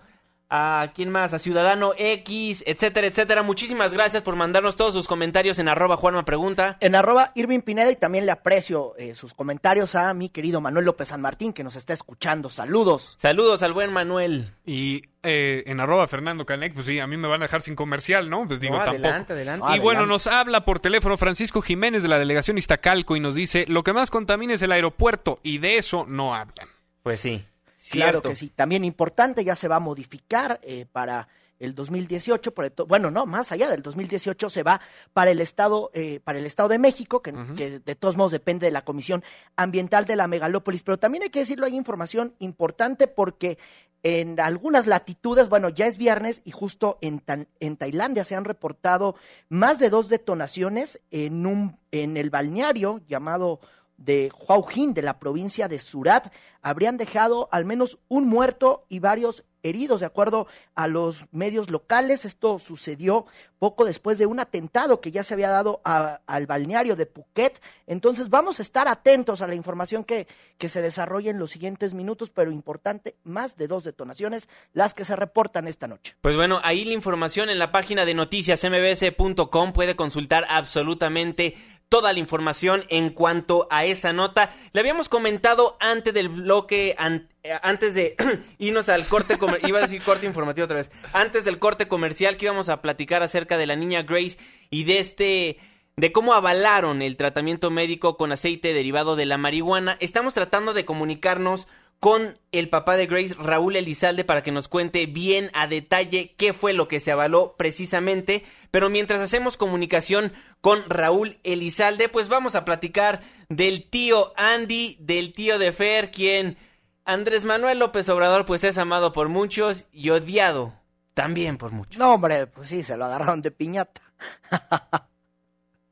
[0.54, 3.42] a quién más, a Ciudadano X, etcétera, etcétera.
[3.42, 6.76] Muchísimas gracias por mandarnos todos sus comentarios en arroba Juanma Pregunta.
[6.82, 10.86] En arroba Irving Pineda y también le aprecio eh, sus comentarios a mi querido Manuel
[10.86, 12.50] López San Martín que nos está escuchando.
[12.50, 13.16] Saludos.
[13.18, 14.54] Saludos al buen Manuel.
[14.66, 17.76] Y eh, en arroba Fernando Canec, pues sí, a mí me van a dejar sin
[17.76, 18.46] comercial, ¿no?
[18.46, 19.08] Pues digo, tampoco.
[19.08, 19.68] Adelante, adelante.
[19.74, 23.64] Y bueno, nos habla por teléfono Francisco Jiménez de la delegación Iztacalco y nos dice,
[23.70, 26.68] lo que más contamina es el aeropuerto y de eso no hablan.
[27.04, 27.46] Pues sí.
[27.91, 28.51] Claro que sí.
[28.56, 31.27] También importante, ya se va a modificar eh, para
[31.60, 32.56] el 2018,
[32.88, 34.82] bueno, no, más allá del 2018 se va
[35.13, 38.65] para el estado, eh, para el estado de México, que, que, de todos modos depende
[38.65, 39.23] de la Comisión
[39.56, 40.82] Ambiental de la Megalópolis.
[40.82, 43.60] Pero también hay que decirlo, hay información importante porque
[44.04, 47.21] en algunas latitudes, bueno, ya es viernes y justo en,
[47.60, 49.15] en Tailandia se han reportado
[49.49, 53.60] más de dos detonaciones en un, en el balneario llamado
[54.04, 59.44] de Huaujin, de la provincia de Surat, habrían dejado al menos un muerto y varios
[59.64, 62.26] heridos, de acuerdo a los medios locales.
[62.26, 63.26] Esto sucedió
[63.60, 67.62] poco después de un atentado que ya se había dado al balneario de Phuket.
[67.86, 71.94] Entonces vamos a estar atentos a la información que, que se desarrolle en los siguientes
[71.94, 76.16] minutos, pero importante, más de dos detonaciones las que se reportan esta noche.
[76.22, 81.56] Pues bueno, ahí la información en la página de noticias mbs.com puede consultar absolutamente
[81.91, 84.54] toda la información en cuanto a esa nota.
[84.71, 86.95] Le habíamos comentado antes del bloque,
[87.43, 88.15] eh, antes de
[88.60, 92.45] irnos al corte, iba a decir corte informativo otra vez, antes del corte comercial que
[92.45, 94.38] íbamos a platicar acerca de la niña Grace
[94.69, 95.58] y de este
[95.97, 99.97] de cómo avalaron el tratamiento médico con aceite derivado de la marihuana.
[99.99, 101.67] Estamos tratando de comunicarnos
[102.02, 106.52] con el papá de Grace, Raúl Elizalde, para que nos cuente bien a detalle qué
[106.52, 108.44] fue lo que se avaló precisamente.
[108.72, 115.32] Pero mientras hacemos comunicación con Raúl Elizalde, pues vamos a platicar del tío Andy, del
[115.32, 116.58] tío de Fer, quien
[117.06, 120.74] Andrés Manuel López Obrador pues es amado por muchos y odiado
[121.14, 121.99] también por muchos.
[121.99, 124.02] No, hombre, pues sí, se lo agarraron de piñata.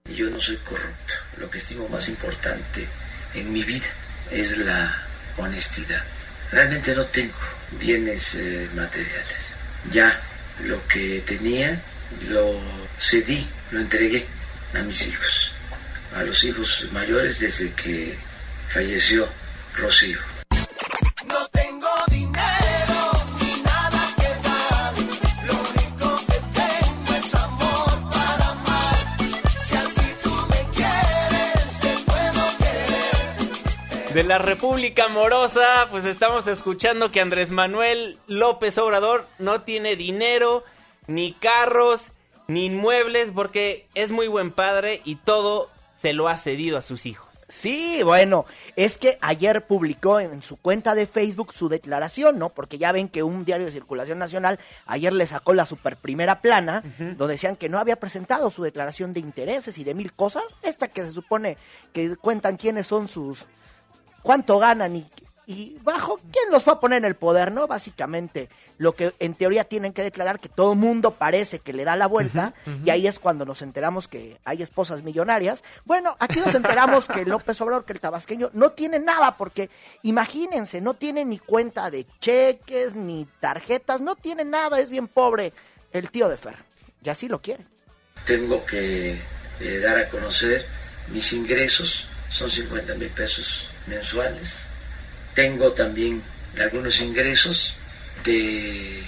[0.05, 1.13] Yo no soy corrupto.
[1.37, 2.87] Lo que estimo más importante
[3.35, 3.85] en mi vida
[4.31, 5.05] es la
[5.39, 6.03] honestidad.
[6.51, 7.37] Realmente no tengo
[7.79, 9.37] bienes eh, materiales.
[9.91, 10.19] Ya
[10.63, 11.81] lo que tenía
[12.29, 12.59] lo
[12.99, 14.25] cedí, lo entregué
[14.73, 15.53] a mis hijos,
[16.15, 18.17] a los hijos mayores desde que
[18.69, 19.27] falleció
[19.75, 20.28] Rocío.
[34.19, 40.65] De la República Amorosa, pues estamos escuchando que Andrés Manuel López Obrador no tiene dinero,
[41.07, 42.11] ni carros,
[42.49, 47.05] ni inmuebles, porque es muy buen padre y todo se lo ha cedido a sus
[47.05, 47.29] hijos.
[47.47, 48.45] Sí, bueno,
[48.75, 52.49] es que ayer publicó en su cuenta de Facebook su declaración, ¿no?
[52.49, 56.41] Porque ya ven que un diario de circulación nacional ayer le sacó la super primera
[56.41, 60.43] plana, donde decían que no había presentado su declaración de intereses y de mil cosas,
[60.61, 61.55] esta que se supone
[61.93, 63.47] que cuentan quiénes son sus
[64.21, 65.05] cuánto ganan y,
[65.49, 67.65] y bajo quién los va a poner en el poder, ¿no?
[67.65, 71.95] Básicamente, lo que en teoría tienen que declarar que todo mundo parece que le da
[71.95, 72.53] la vuelta
[72.85, 75.63] y ahí es cuando nos enteramos que hay esposas millonarias.
[75.85, 79.71] Bueno, aquí nos enteramos que López Obrador, que el tabasqueño, no tiene nada porque
[80.03, 85.51] imagínense, no tiene ni cuenta de cheques, ni tarjetas, no tiene nada, es bien pobre
[85.91, 86.57] el tío de Fer.
[87.03, 87.65] Y así lo quiere.
[88.23, 89.17] Tengo que
[89.61, 90.63] eh, dar a conocer
[91.11, 94.63] mis ingresos, son 50 mil pesos mensuales.
[95.33, 96.21] Tengo también
[96.59, 97.75] algunos ingresos
[98.23, 99.03] de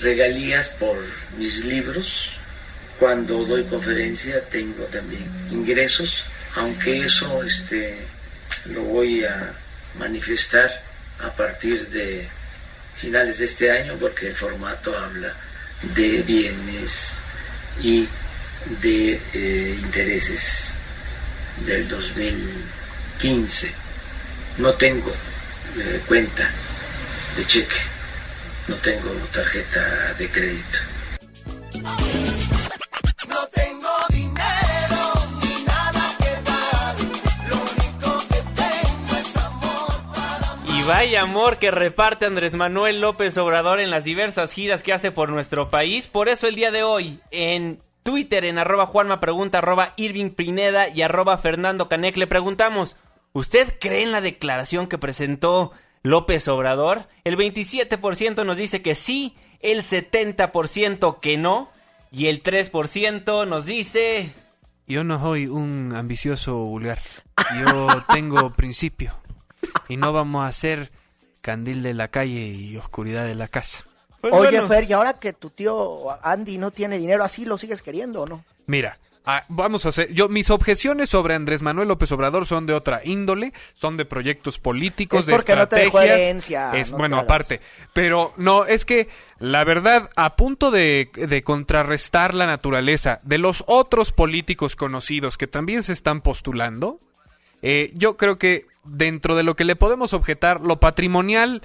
[0.00, 0.96] regalías por
[1.38, 2.30] mis libros.
[2.98, 6.24] Cuando doy conferencia tengo también ingresos,
[6.56, 7.98] aunque eso este,
[8.66, 9.52] lo voy a
[9.98, 10.70] manifestar
[11.20, 12.28] a partir de
[12.94, 15.34] finales de este año porque el formato habla
[15.94, 17.14] de bienes
[17.80, 18.06] y
[18.80, 20.70] de eh, intereses
[21.66, 23.81] del 2015.
[24.58, 25.10] No tengo
[25.78, 26.48] eh, cuenta
[27.36, 27.74] de cheque,
[28.68, 30.78] no tengo tarjeta de crédito.
[33.28, 36.96] No tengo dinero ni nada que dar,
[37.48, 43.36] lo único que tengo es amor para Y vaya amor que reparte Andrés Manuel López
[43.38, 46.08] Obrador en las diversas giras que hace por nuestro país.
[46.08, 50.88] Por eso el día de hoy en Twitter en arroba Juanma Pregunta, arroba Irving Pineda
[50.88, 52.96] y arroba Fernando Canec le preguntamos,
[53.32, 55.72] ¿usted cree en la declaración que presentó
[56.02, 57.08] López Obrador?
[57.24, 61.70] El 27% nos dice que sí, el 70% que no
[62.10, 64.34] y el 3% nos dice...
[64.86, 67.00] Yo no soy un ambicioso vulgar.
[67.58, 69.14] Yo tengo principio.
[69.88, 70.90] Y no vamos a hacer
[71.40, 73.84] candil de la calle y oscuridad de la casa.
[74.20, 74.68] Pues Oye, bueno.
[74.68, 78.26] Fer, y ahora que tu tío Andy no tiene dinero, ¿así lo sigues queriendo o
[78.26, 78.44] no?
[78.66, 80.12] Mira, ah, vamos a hacer.
[80.12, 84.58] Yo, mis objeciones sobre Andrés Manuel López Obrador son de otra índole, son de proyectos
[84.58, 86.18] políticos, Es de porque no te estrategias.
[86.18, 87.60] herencia, es no bueno, aparte.
[87.92, 89.08] Pero no, es que
[89.38, 95.46] la verdad, a punto de, de contrarrestar la naturaleza de los otros políticos conocidos que
[95.46, 97.00] también se están postulando,
[97.62, 101.62] eh, yo creo que dentro de lo que le podemos objetar, lo patrimonial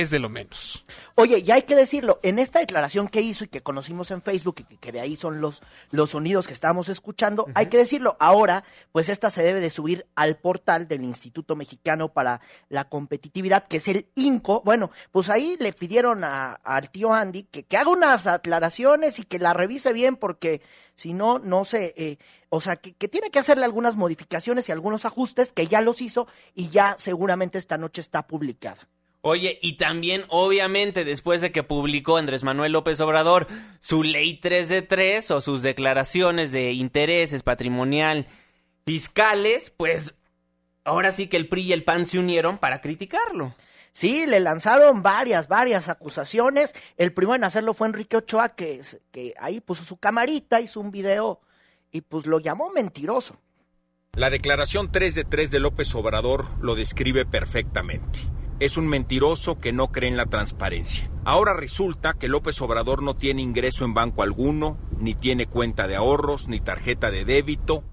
[0.00, 0.84] es de lo menos.
[1.14, 4.64] Oye, y hay que decirlo, en esta declaración que hizo y que conocimos en Facebook
[4.68, 8.64] y que, de ahí son los, los sonidos que estábamos escuchando, hay que decirlo, ahora
[8.92, 13.78] pues esta se debe de subir al portal del Instituto Mexicano para la Competitividad, que
[13.78, 14.62] es el INCO.
[14.64, 19.24] Bueno, pues ahí le pidieron a- al tío Andy que, que haga unas aclaraciones y
[19.24, 20.60] que la revise bien porque
[20.94, 22.18] si no, no sé, eh,
[22.48, 26.00] o sea, que, que tiene que hacerle algunas modificaciones y algunos ajustes que ya los
[26.02, 28.78] hizo y ya seguramente esta noche está publicada.
[29.28, 33.48] Oye, y también, obviamente, después de que publicó Andrés Manuel López Obrador
[33.80, 38.28] su ley 3 de 3 o sus declaraciones de intereses patrimonial
[38.84, 40.14] fiscales, pues
[40.84, 43.56] ahora sí que el PRI y el PAN se unieron para criticarlo.
[43.92, 46.72] Sí, le lanzaron varias, varias acusaciones.
[46.96, 48.80] El primero en hacerlo fue Enrique Ochoa, que,
[49.40, 51.40] ahí puso su camarita, hizo un video
[51.90, 53.36] y pues lo llamó mentiroso.
[54.12, 58.35] La declaración 3 de 3 de López Obrador lo describe perfectamente.
[58.58, 61.10] Es un mentiroso que no cree en la transparencia.
[61.24, 65.96] Ahora resulta que López Obrador no tiene ingreso en banco alguno, ni tiene cuenta de
[65.96, 67.84] ahorros, ni tarjeta de débito.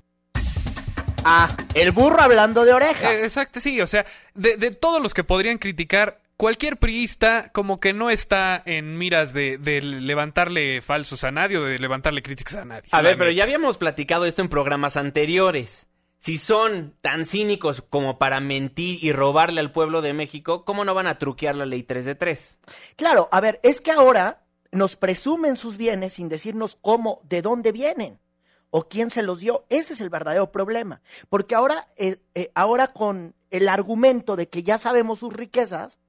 [1.26, 3.20] Ah, el burro hablando de orejas.
[3.20, 4.06] Eh, exacto, sí, o sea,
[4.36, 9.34] de, de todos los que podrían criticar, cualquier priista como que no está en miras
[9.34, 12.90] de, de levantarle falsos a nadie o de levantarle críticas a nadie.
[12.92, 15.88] A ver, pero ya habíamos platicado esto en programas anteriores.
[16.24, 20.94] Si son tan cínicos como para mentir y robarle al pueblo de México, ¿cómo no
[20.94, 22.60] van a truquear la ley 3 de 3?
[22.96, 27.74] Claro, a ver, es que ahora nos presumen sus bienes sin decirnos cómo, de dónde
[27.74, 28.22] vienen
[28.70, 29.66] o quién se los dio.
[29.68, 31.02] Ese es el verdadero problema.
[31.28, 36.00] Porque ahora, eh, eh, ahora con el argumento de que ya sabemos sus riquezas,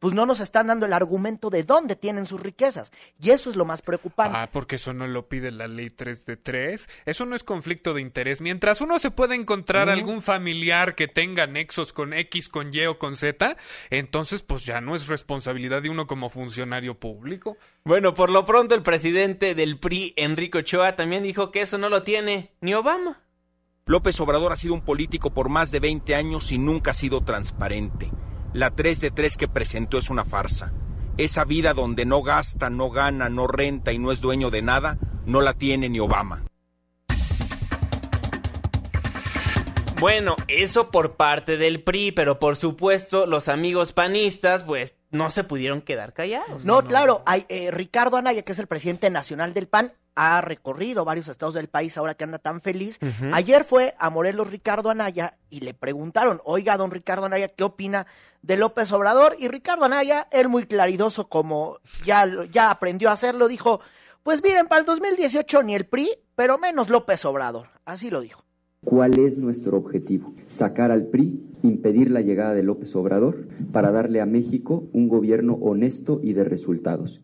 [0.00, 2.90] pues no nos están dando el argumento de dónde tienen sus riquezas.
[3.20, 4.36] Y eso es lo más preocupante.
[4.36, 6.88] Ah, porque eso no lo pide la ley 3 de 3.
[7.04, 8.40] Eso no es conflicto de interés.
[8.40, 12.98] Mientras uno se puede encontrar algún familiar que tenga nexos con X, con Y o
[12.98, 13.56] con Z,
[13.90, 17.58] entonces pues ya no es responsabilidad de uno como funcionario público.
[17.84, 21.90] Bueno, por lo pronto el presidente del PRI, Enrique Ochoa, también dijo que eso no
[21.90, 23.20] lo tiene ni Obama.
[23.84, 27.22] López Obrador ha sido un político por más de 20 años y nunca ha sido
[27.22, 28.10] transparente.
[28.52, 30.72] La 3 de 3 que presentó es una farsa.
[31.16, 34.98] Esa vida donde no gasta, no gana, no renta y no es dueño de nada,
[35.24, 36.44] no la tiene ni Obama.
[40.00, 45.44] Bueno, eso por parte del PRI, pero por supuesto los amigos panistas pues no se
[45.44, 46.64] pudieron quedar callados.
[46.64, 51.04] No, claro, hay, eh, Ricardo Anaya, que es el presidente nacional del PAN, ha recorrido
[51.04, 52.98] varios estados del país ahora que anda tan feliz.
[53.32, 58.06] Ayer fue a Morelos Ricardo Anaya y le preguntaron, oiga, don Ricardo Anaya, ¿qué opina
[58.42, 59.36] de López Obrador?
[59.38, 63.80] Y Ricardo Anaya, él muy claridoso como ya, lo- ya aprendió a hacerlo, dijo,
[64.22, 67.68] pues miren, para el 2018 ni el PRI, pero menos López Obrador.
[67.84, 68.44] Así lo dijo.
[68.82, 70.32] ¿Cuál es nuestro objetivo?
[70.46, 75.52] Sacar al PRI, impedir la llegada de López Obrador para darle a México un gobierno
[75.60, 77.20] honesto y de resultados.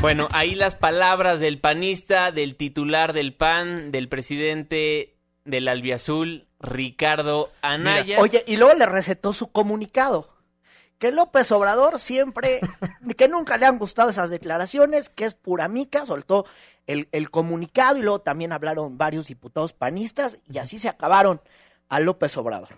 [0.00, 7.50] Bueno, ahí las palabras del panista, del titular del PAN, del presidente del Albiazul, Ricardo
[7.60, 8.20] Anaya.
[8.20, 10.30] Oye, y luego le recetó su comunicado.
[10.98, 12.60] Que López Obrador siempre,
[13.18, 16.46] que nunca le han gustado esas declaraciones, que es pura mica, soltó
[16.86, 21.40] el, el comunicado y luego también hablaron varios diputados panistas y así se acabaron
[21.88, 22.68] a López Obrador.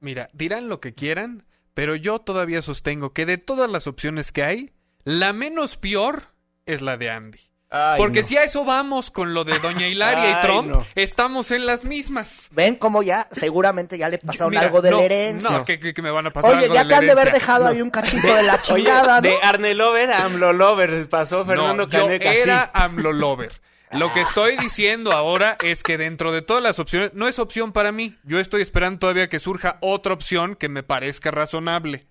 [0.00, 1.44] Mira, dirán lo que quieran,
[1.74, 4.72] pero yo todavía sostengo que de todas las opciones que hay,
[5.04, 6.24] la menos peor
[6.66, 7.51] es la de Andy.
[7.74, 8.28] Ay, Porque no.
[8.28, 10.86] si a eso vamos con lo de Doña Hilaria y Trump, no.
[10.94, 12.50] estamos en las mismas.
[12.52, 15.50] Ven cómo ya, seguramente ya le pasaron Mira, algo de no, la herencia.
[15.50, 17.06] No, que, que- que me van a pasar Oye, algo ya de te la han
[17.06, 17.70] de haber dejado No.
[17.70, 19.22] ahí un cachito de la Oye, chingada, ¿no?
[19.22, 22.30] de Arne Lover a AMLO Lover pasó Fernando no, yo Caneca.
[22.32, 22.38] sí.
[22.38, 23.60] era AMLO Lover.
[23.90, 27.72] Lo que estoy diciendo ahora es que dentro de todas las opciones, no es opción
[27.72, 28.16] para mí.
[28.24, 32.06] Yo estoy esperando todavía que surja otra opción que me parezca razonable.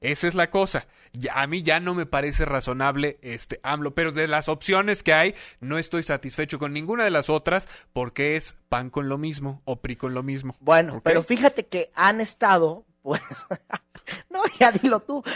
[0.00, 0.86] Esa es la cosa.
[1.12, 5.12] Ya- a mí ya no me parece razonable este AMLO, pero de las opciones que
[5.12, 9.60] hay, no estoy satisfecho con ninguna de las otras porque es PAN con lo mismo
[9.64, 10.56] o PRI con lo mismo.
[10.60, 13.20] Bueno, pero fíjate que han estado, pues,
[14.30, 15.22] no, ya dilo tú.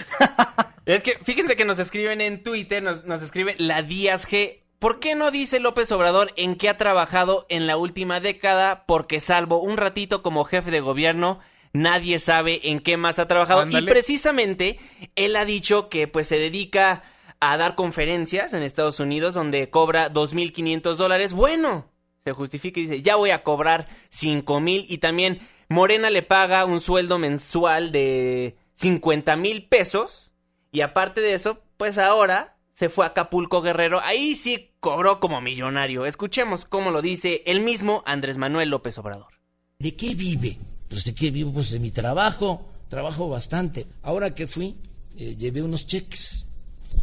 [0.87, 4.61] Es que fíjense que nos escriben en Twitter, nos, nos escribe la Díaz G.
[4.79, 8.85] ¿Por qué no dice López Obrador en qué ha trabajado en la última década?
[8.85, 11.41] Porque salvo un ratito como jefe de gobierno,
[11.75, 13.61] nadie sabe en qué más ha trabajado.
[13.61, 13.85] Ándale.
[13.85, 14.79] Y precisamente
[15.17, 17.03] él ha dicho que pues se dedica
[17.41, 21.35] a dar conferencias en Estados Unidos donde cobra 2.500 dólares.
[21.35, 21.91] Bueno,
[22.25, 26.81] se justifica y dice, ya voy a cobrar 5.000 y también Morena le paga un
[26.81, 30.31] sueldo mensual de 50 mil pesos
[30.73, 34.01] y aparte de eso, pues ahora se fue a Acapulco Guerrero.
[34.01, 36.07] Ahí sí cobró como millonario.
[36.07, 39.35] Escuchemos cómo lo dice el mismo Andrés Manuel López Obrador.
[39.79, 40.59] ¿De qué vive?
[41.03, 43.87] De qué vivo, pues de mi trabajo, trabajo bastante.
[44.03, 44.77] Ahora que fui,
[45.17, 46.47] eh, llevé unos cheques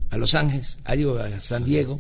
[0.10, 2.00] a Los Ángeles, a, digo, a San Diego,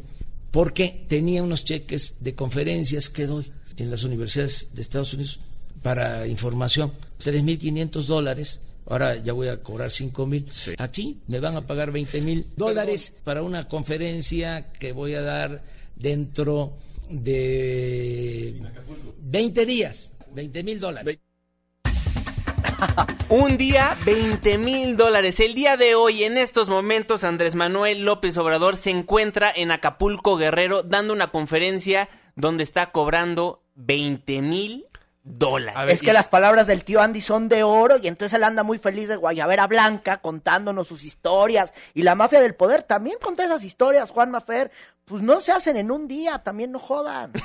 [0.51, 5.39] porque tenía unos cheques de conferencias que doy en las universidades de Estados Unidos
[5.81, 6.93] para información.
[7.23, 10.75] 3.500 dólares, ahora ya voy a cobrar 5.000.
[10.77, 15.63] Aquí me van a pagar 20.000 dólares para una conferencia que voy a dar
[15.95, 16.73] dentro
[17.09, 18.61] de
[19.21, 21.19] 20 días, 20.000 dólares.
[23.29, 25.39] Un día, 20 mil dólares.
[25.39, 30.37] El día de hoy, en estos momentos, Andrés Manuel López Obrador se encuentra en Acapulco
[30.37, 34.85] Guerrero dando una conferencia donde está cobrando 20 mil
[35.23, 35.95] dólares.
[35.95, 38.77] es que las palabras del tío Andy son de oro y entonces él anda muy
[38.77, 43.63] feliz de Guayabera Blanca contándonos sus historias y la mafia del poder también conta esas
[43.63, 44.71] historias, Juan Mafer,
[45.05, 47.31] pues no se hacen en un día, también no jodan.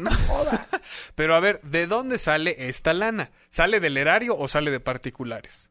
[0.00, 0.66] No jodan.
[1.14, 3.30] Pero a ver, ¿de dónde sale esta lana?
[3.50, 5.70] ¿Sale del erario o sale de particulares?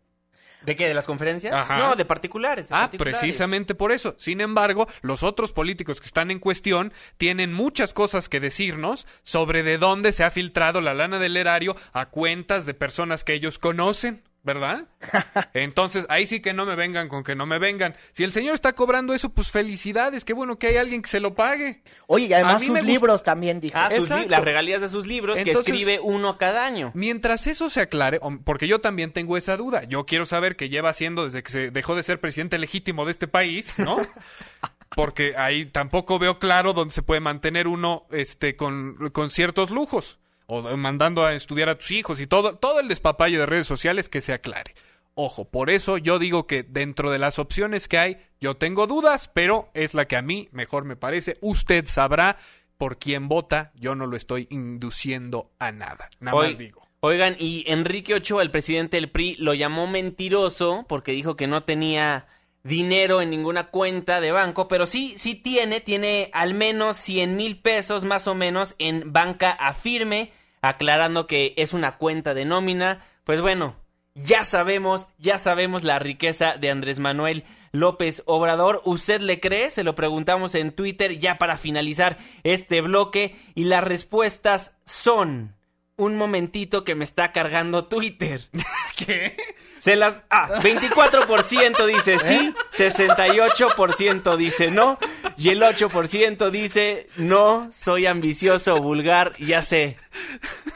[0.66, 0.88] ¿De qué?
[0.88, 1.54] ¿De las conferencias?
[1.54, 1.78] Ajá.
[1.78, 2.70] No, de particulares.
[2.70, 3.20] de Ah, particulares.
[3.20, 4.16] precisamente por eso.
[4.18, 9.64] Sin embargo, los otros políticos que están en cuestión tienen muchas cosas que decirnos sobre
[9.64, 13.60] de dónde se ha filtrado la lana del erario a cuentas de personas que ellos
[13.60, 14.24] conocen.
[14.44, 14.90] ¿Verdad?
[15.54, 17.96] Entonces, ahí sí que no me vengan con que no me vengan.
[18.12, 20.26] Si el señor está cobrando eso, pues felicidades.
[20.26, 21.82] Qué bueno que hay alguien que se lo pague.
[22.08, 23.78] Oye, y además sus libros también, dijo.
[23.80, 26.92] Ah, sus li- las regalías de sus libros que escribe uno cada año.
[26.94, 30.90] Mientras eso se aclare, porque yo también tengo esa duda, yo quiero saber qué lleva
[30.90, 33.96] haciendo desde que se dejó de ser presidente legítimo de este país, ¿no?
[34.96, 40.20] Porque ahí tampoco veo claro dónde se puede mantener uno este con, con ciertos lujos
[40.54, 44.10] o mandando a estudiar a tus hijos y todo todo el despapalle de redes sociales
[44.10, 44.76] que se aclare.
[45.16, 49.30] Ojo, por eso yo digo que dentro de las opciones que hay, yo tengo dudas,
[49.32, 51.38] pero es la que a mí mejor me parece.
[51.42, 52.38] Usted sabrá
[52.78, 56.10] por quién vota, yo no lo estoy induciendo a nada.
[56.20, 56.88] Nada más digo.
[57.00, 61.64] Oigan, y Enrique Ochoa, el presidente del PRI, lo llamó mentiroso porque dijo que no
[61.64, 62.28] tenía
[62.64, 67.60] dinero en ninguna cuenta de banco, pero sí, sí tiene, tiene al menos 100 mil
[67.60, 70.32] pesos más o menos en banca afirme,
[70.64, 73.06] aclarando que es una cuenta de nómina.
[73.26, 73.76] Pues bueno,
[74.16, 78.82] ya sabemos, ya sabemos la riqueza de Andrés Manuel López Obrador.
[78.86, 79.70] ¿Usted le cree?
[79.70, 85.56] Se lo preguntamos en Twitter ya para finalizar este bloque y las respuestas son
[85.96, 88.50] un momentito que me está cargando Twitter.
[88.98, 89.36] ¿Qué?
[89.78, 94.98] Se las ah, 24% dice sí, 68% dice no
[95.36, 99.98] y el 8% dice no, soy ambicioso, vulgar, ya sé.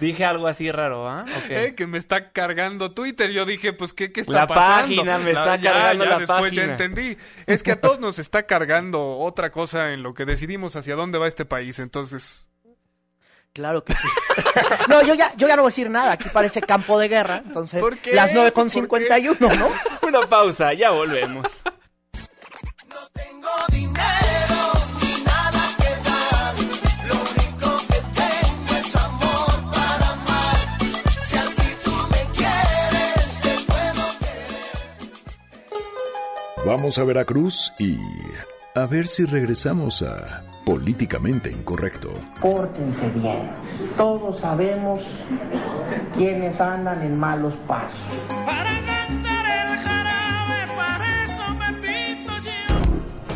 [0.01, 1.25] Dije algo así raro, ¿ah?
[1.49, 3.31] Eh, que me está cargando Twitter.
[3.31, 4.95] Yo dije, pues, ¿qué, qué está La pasando?
[4.95, 6.71] página, me está cargando la después ya página.
[6.71, 7.17] entendí.
[7.45, 11.17] Es que a todos nos está cargando otra cosa en lo que decidimos hacia dónde
[11.17, 11.79] va este país.
[11.79, 12.47] Entonces,
[13.53, 14.07] Claro que sí.
[14.87, 16.11] No, yo ya, yo ya no voy a decir nada.
[16.13, 17.41] Aquí parece campo de guerra.
[17.45, 18.13] Entonces, ¿Por qué?
[18.13, 18.79] las 9 con ¿Por qué?
[18.81, 19.69] 51, ¿no?
[20.07, 21.61] Una pausa, ya volvemos.
[23.13, 24.71] tengo dinero
[25.01, 26.55] ni nada que dar.
[27.07, 30.57] Lo único que tengo es amor para amar.
[31.25, 34.05] Si así tú me quieres, te puedo
[36.65, 37.97] Vamos a Veracruz y
[38.77, 42.11] a ver si regresamos a Políticamente Incorrecto.
[42.39, 43.49] Pórtense bien.
[43.97, 44.99] Todos sabemos
[46.15, 47.99] quienes andan en malos pasos.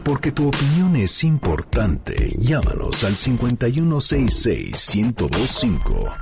[0.04, 2.36] Porque tu opinión es importante.
[2.38, 6.14] Llámanos al 5166-1025.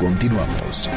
[0.00, 0.90] Continuamos.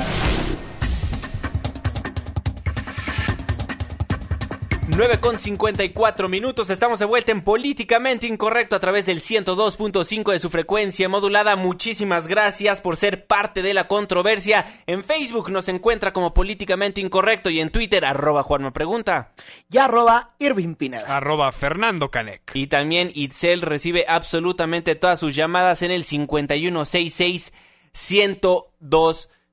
[4.96, 10.38] 9 con 54 minutos, estamos de vuelta en Políticamente Incorrecto a través del 102.5 de
[10.38, 11.56] su frecuencia modulada.
[11.56, 14.82] Muchísimas gracias por ser parte de la controversia.
[14.86, 19.34] En Facebook nos encuentra como Políticamente Incorrecto y en Twitter arroba Juanma Pregunta.
[19.72, 21.18] Y arroba Irving Pineda.
[21.18, 22.52] arroba Fernando Canec.
[22.54, 27.52] Y también Itzel recibe absolutamente todas sus llamadas en el 5166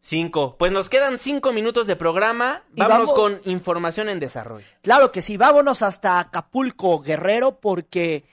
[0.01, 0.57] 1025.
[0.59, 2.65] Pues nos quedan cinco minutos de programa.
[2.73, 4.67] Vámonos vamos- con información en desarrollo.
[4.83, 8.25] Claro que sí, vámonos hasta Acapulco, Guerrero, porque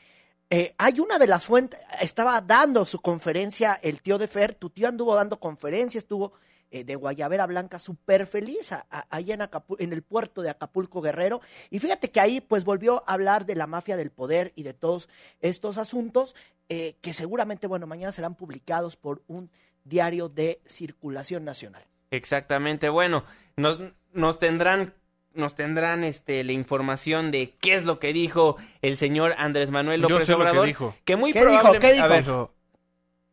[0.49, 4.69] eh, hay una de las fuentes, estaba dando su conferencia el tío de Fer, tu
[4.69, 6.31] tío anduvo dando conferencia, estuvo
[6.71, 9.41] eh, de Guayabera Blanca súper feliz a- a- ahí en,
[9.79, 13.55] en el puerto de Acapulco, Guerrero, y fíjate que ahí pues volvió a hablar de
[13.55, 15.09] la mafia del poder y de todos
[15.41, 16.33] estos asuntos
[16.69, 19.49] eh, que seguramente, bueno, mañana serán publicados por un
[19.87, 21.83] diario de circulación nacional.
[22.11, 23.23] Exactamente, bueno,
[23.55, 23.79] nos,
[24.13, 24.93] nos tendrán
[25.33, 30.01] nos tendrán este la información de qué es lo que dijo el señor Andrés Manuel
[30.01, 30.95] Yo López sé lo que Obrador, dijo.
[31.05, 31.51] que muy ¿Qué dijo?
[31.51, 32.05] probablemente ¿Qué dijo?
[32.05, 32.53] a ver, Dijo,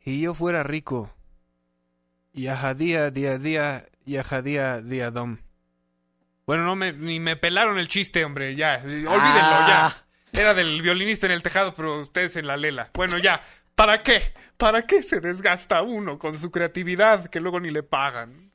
[0.05, 1.11] y yo fuera rico.
[2.33, 5.39] Y ajadía, día, día, y ajadía, día, dom.
[6.47, 8.81] Bueno, no me, ni me pelaron el chiste, hombre, ya.
[8.85, 9.95] Olvídenlo, Ah.
[10.33, 10.41] ya.
[10.41, 12.91] Era del violinista en el tejado, pero ustedes en la lela.
[12.93, 13.41] Bueno, ya.
[13.75, 14.33] ¿Para qué?
[14.57, 18.53] ¿Para qué se desgasta uno con su creatividad que luego ni le pagan?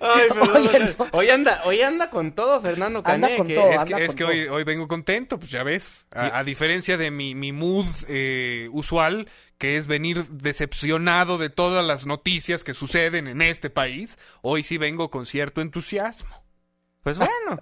[0.00, 0.94] Ay, perdón, Oye, perdón.
[0.98, 1.06] no.
[1.12, 3.70] hoy anda, hoy anda con todo Fernando Anda Canek, con todo.
[3.70, 4.32] es anda que, es con que todo.
[4.32, 6.06] hoy, hoy vengo contento, pues ya ves.
[6.10, 11.84] A, a diferencia de mi, mi mood eh, usual, que es venir decepcionado de todas
[11.84, 16.44] las noticias que suceden en este país, hoy sí vengo con cierto entusiasmo.
[17.02, 17.60] Pues bueno.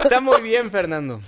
[0.00, 1.20] Está muy bien, Fernando.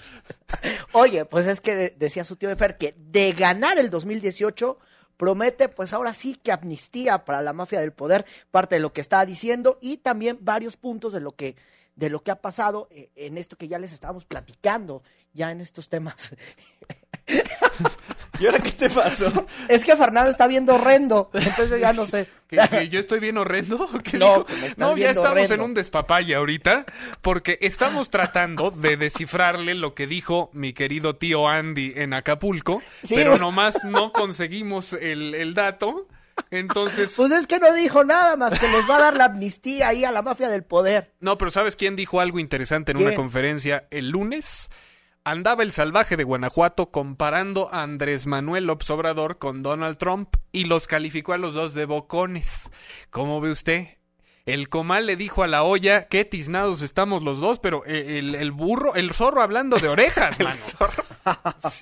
[0.93, 4.79] Oye, pues es que de- decía su tío de Fer que de ganar el 2018
[5.17, 9.01] promete pues ahora sí que amnistía para la mafia del poder, parte de lo que
[9.01, 11.57] estaba diciendo y también varios puntos de lo que
[11.97, 15.61] de lo que ha pasado eh, en esto que ya les estábamos platicando ya en
[15.61, 16.35] estos temas.
[18.41, 19.47] ¿Y ahora qué te pasó?
[19.68, 22.28] Es que Fernando está viendo horrendo, entonces ya no sé.
[22.49, 23.89] ¿Que, que yo estoy bien horrendo?
[24.05, 25.55] ¿Qué No, que me estás no ya estamos horrendo.
[25.55, 26.85] en un despapalle ahorita
[27.22, 33.14] porque estamos tratando de descifrarle lo que dijo mi querido tío Andy en Acapulco, Sí,
[33.16, 36.07] pero nomás no conseguimos el, el dato.
[36.51, 39.89] Entonces, Pues es que no dijo nada más que les va a dar la amnistía
[39.89, 41.12] ahí a la mafia del poder.
[41.20, 43.09] no, pero ¿sabes quién dijo algo interesante en ¿Quién?
[43.09, 44.68] una conferencia el lunes?
[45.27, 50.64] Andaba el salvaje de Guanajuato comparando a Andrés Manuel López Obrador con Donald Trump y
[50.64, 52.70] los calificó a los dos de bocones.
[53.09, 53.89] ¿Cómo ve usted?
[54.47, 58.53] El comal le dijo a la olla qué tiznados estamos los dos, pero el, el
[58.53, 60.61] burro, el zorro hablando de orejas, mano.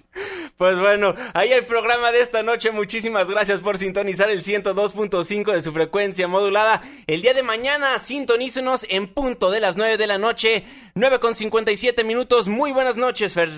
[0.56, 2.70] Pues bueno, ahí el programa de esta noche.
[2.70, 6.82] Muchísimas gracias por sintonizar el 102.5 de su frecuencia modulada.
[7.08, 11.34] El día de mañana, sintonícenos en punto de las 9 de la noche, 9 con
[11.34, 12.46] 57 minutos.
[12.46, 13.50] Muy buenas noches, Fer.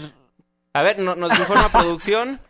[0.72, 2.40] A ver, no- nos informa producción.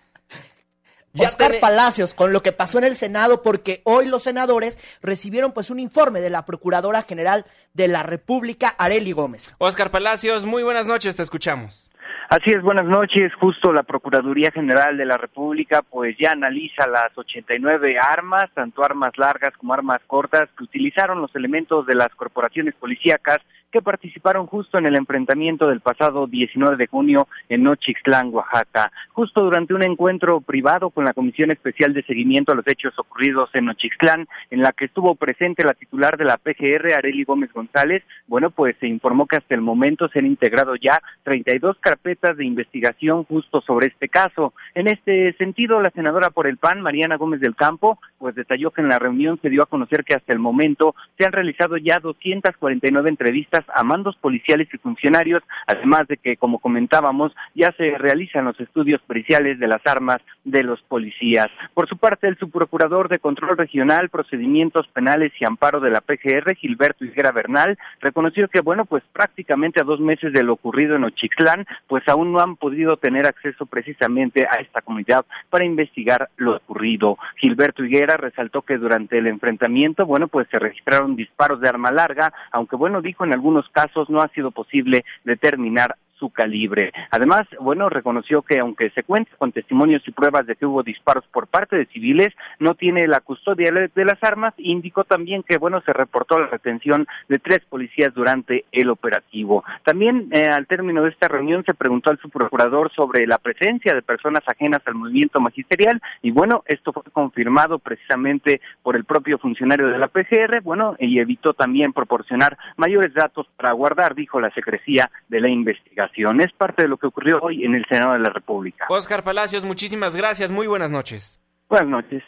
[1.14, 5.52] Ya Oscar Palacios, con lo que pasó en el Senado, porque hoy los senadores recibieron
[5.52, 9.54] pues un informe de la Procuradora General de la República, Areli Gómez.
[9.58, 11.88] Oscar Palacios, muy buenas noches, te escuchamos.
[12.28, 13.32] Así es, buenas noches.
[13.34, 19.16] Justo la Procuraduría General de la República pues ya analiza las 89 armas, tanto armas
[19.16, 23.38] largas como armas cortas, que utilizaron los elementos de las corporaciones policíacas
[23.74, 28.92] que participaron justo en el enfrentamiento del pasado 19 de junio en Nochixtlán, Oaxaca.
[29.12, 33.50] Justo durante un encuentro privado con la Comisión Especial de Seguimiento a los Hechos Ocurridos
[33.52, 38.04] en Nochixtlán, en la que estuvo presente la titular de la PGR, Areli Gómez González,
[38.28, 42.44] bueno, pues se informó que hasta el momento se han integrado ya 32 carpetas de
[42.44, 44.54] investigación justo sobre este caso.
[44.76, 48.82] En este sentido, la senadora por el PAN, Mariana Gómez del Campo, pues detalló que
[48.82, 51.98] en la reunión se dio a conocer que hasta el momento se han realizado ya
[51.98, 58.44] 249 entrevistas a mandos policiales y funcionarios, además de que, como comentábamos, ya se realizan
[58.44, 61.48] los estudios periciales de las armas de los policías.
[61.74, 66.54] Por su parte, el subprocurador de Control Regional, Procedimientos Penales y Amparo de la PGR,
[66.56, 71.04] Gilberto Higuera Bernal, reconoció que, bueno, pues prácticamente a dos meses de lo ocurrido en
[71.04, 76.56] Ochixtlán, pues aún no han podido tener acceso precisamente a esta comunidad para investigar lo
[76.56, 77.18] ocurrido.
[77.36, 82.32] Gilberto Higuera resaltó que durante el enfrentamiento, bueno, pues se registraron disparos de arma larga,
[82.52, 86.92] aunque, bueno, dijo en algunos casos no ha sido posible determinar su calibre.
[87.10, 91.24] Además, bueno, reconoció que aunque se cuenta con testimonios y pruebas de que hubo disparos
[91.32, 94.54] por parte de civiles, no tiene la custodia de las armas.
[94.58, 99.64] Indicó también que, bueno, se reportó la retención de tres policías durante el operativo.
[99.82, 104.02] También, eh, al término de esta reunión, se preguntó al subprocurador sobre la presencia de
[104.02, 109.88] personas ajenas al movimiento magisterial y, bueno, esto fue confirmado precisamente por el propio funcionario
[109.88, 115.10] de la PGR, bueno, y evitó también proporcionar mayores datos para guardar, dijo, la secrecía
[115.28, 116.03] de la investigación.
[116.40, 118.86] Es parte de lo que ocurrió hoy en el Senado de la República.
[118.88, 121.40] Oscar Palacios, muchísimas gracias, muy buenas noches.
[121.68, 122.22] Buenas noches.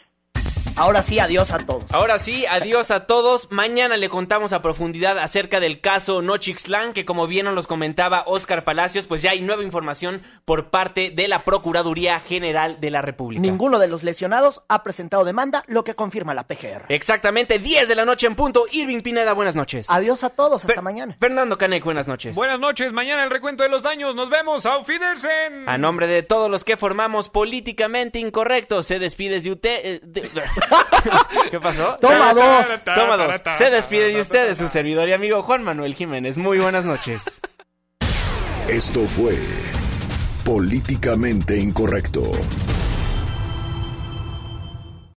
[0.79, 1.91] Ahora sí, adiós a todos.
[1.91, 3.47] Ahora sí, adiós a todos.
[3.51, 8.23] Mañana le contamos a profundidad acerca del caso Nochixtlán, que como bien nos los comentaba
[8.27, 13.01] Oscar Palacios, pues ya hay nueva información por parte de la Procuraduría General de la
[13.01, 13.41] República.
[13.41, 16.85] Ninguno de los lesionados ha presentado demanda, lo que confirma la PGR.
[16.89, 18.65] Exactamente, 10 de la noche en punto.
[18.71, 19.87] Irving Pineda, buenas noches.
[19.89, 21.17] Adiós a todos, hasta mañana.
[21.19, 22.35] Fernando Canek, buenas noches.
[22.35, 24.13] Buenas noches, mañana el recuento de los daños.
[24.13, 24.63] Nos vemos.
[24.67, 25.67] Auf Wiedersehen.
[25.67, 29.79] A nombre de todos los que formamos Políticamente Incorrecto, se despide de usted...
[29.83, 30.29] eh, de-
[31.51, 31.97] ¿Qué pasó?
[32.01, 32.65] Toma dos.
[32.83, 33.35] Toma dos.
[33.57, 36.37] Se despide de ustedes su servidor y amigo Juan Manuel Jiménez.
[36.37, 37.23] Muy buenas noches.
[38.67, 39.37] Esto fue
[40.43, 42.31] Políticamente Incorrecto.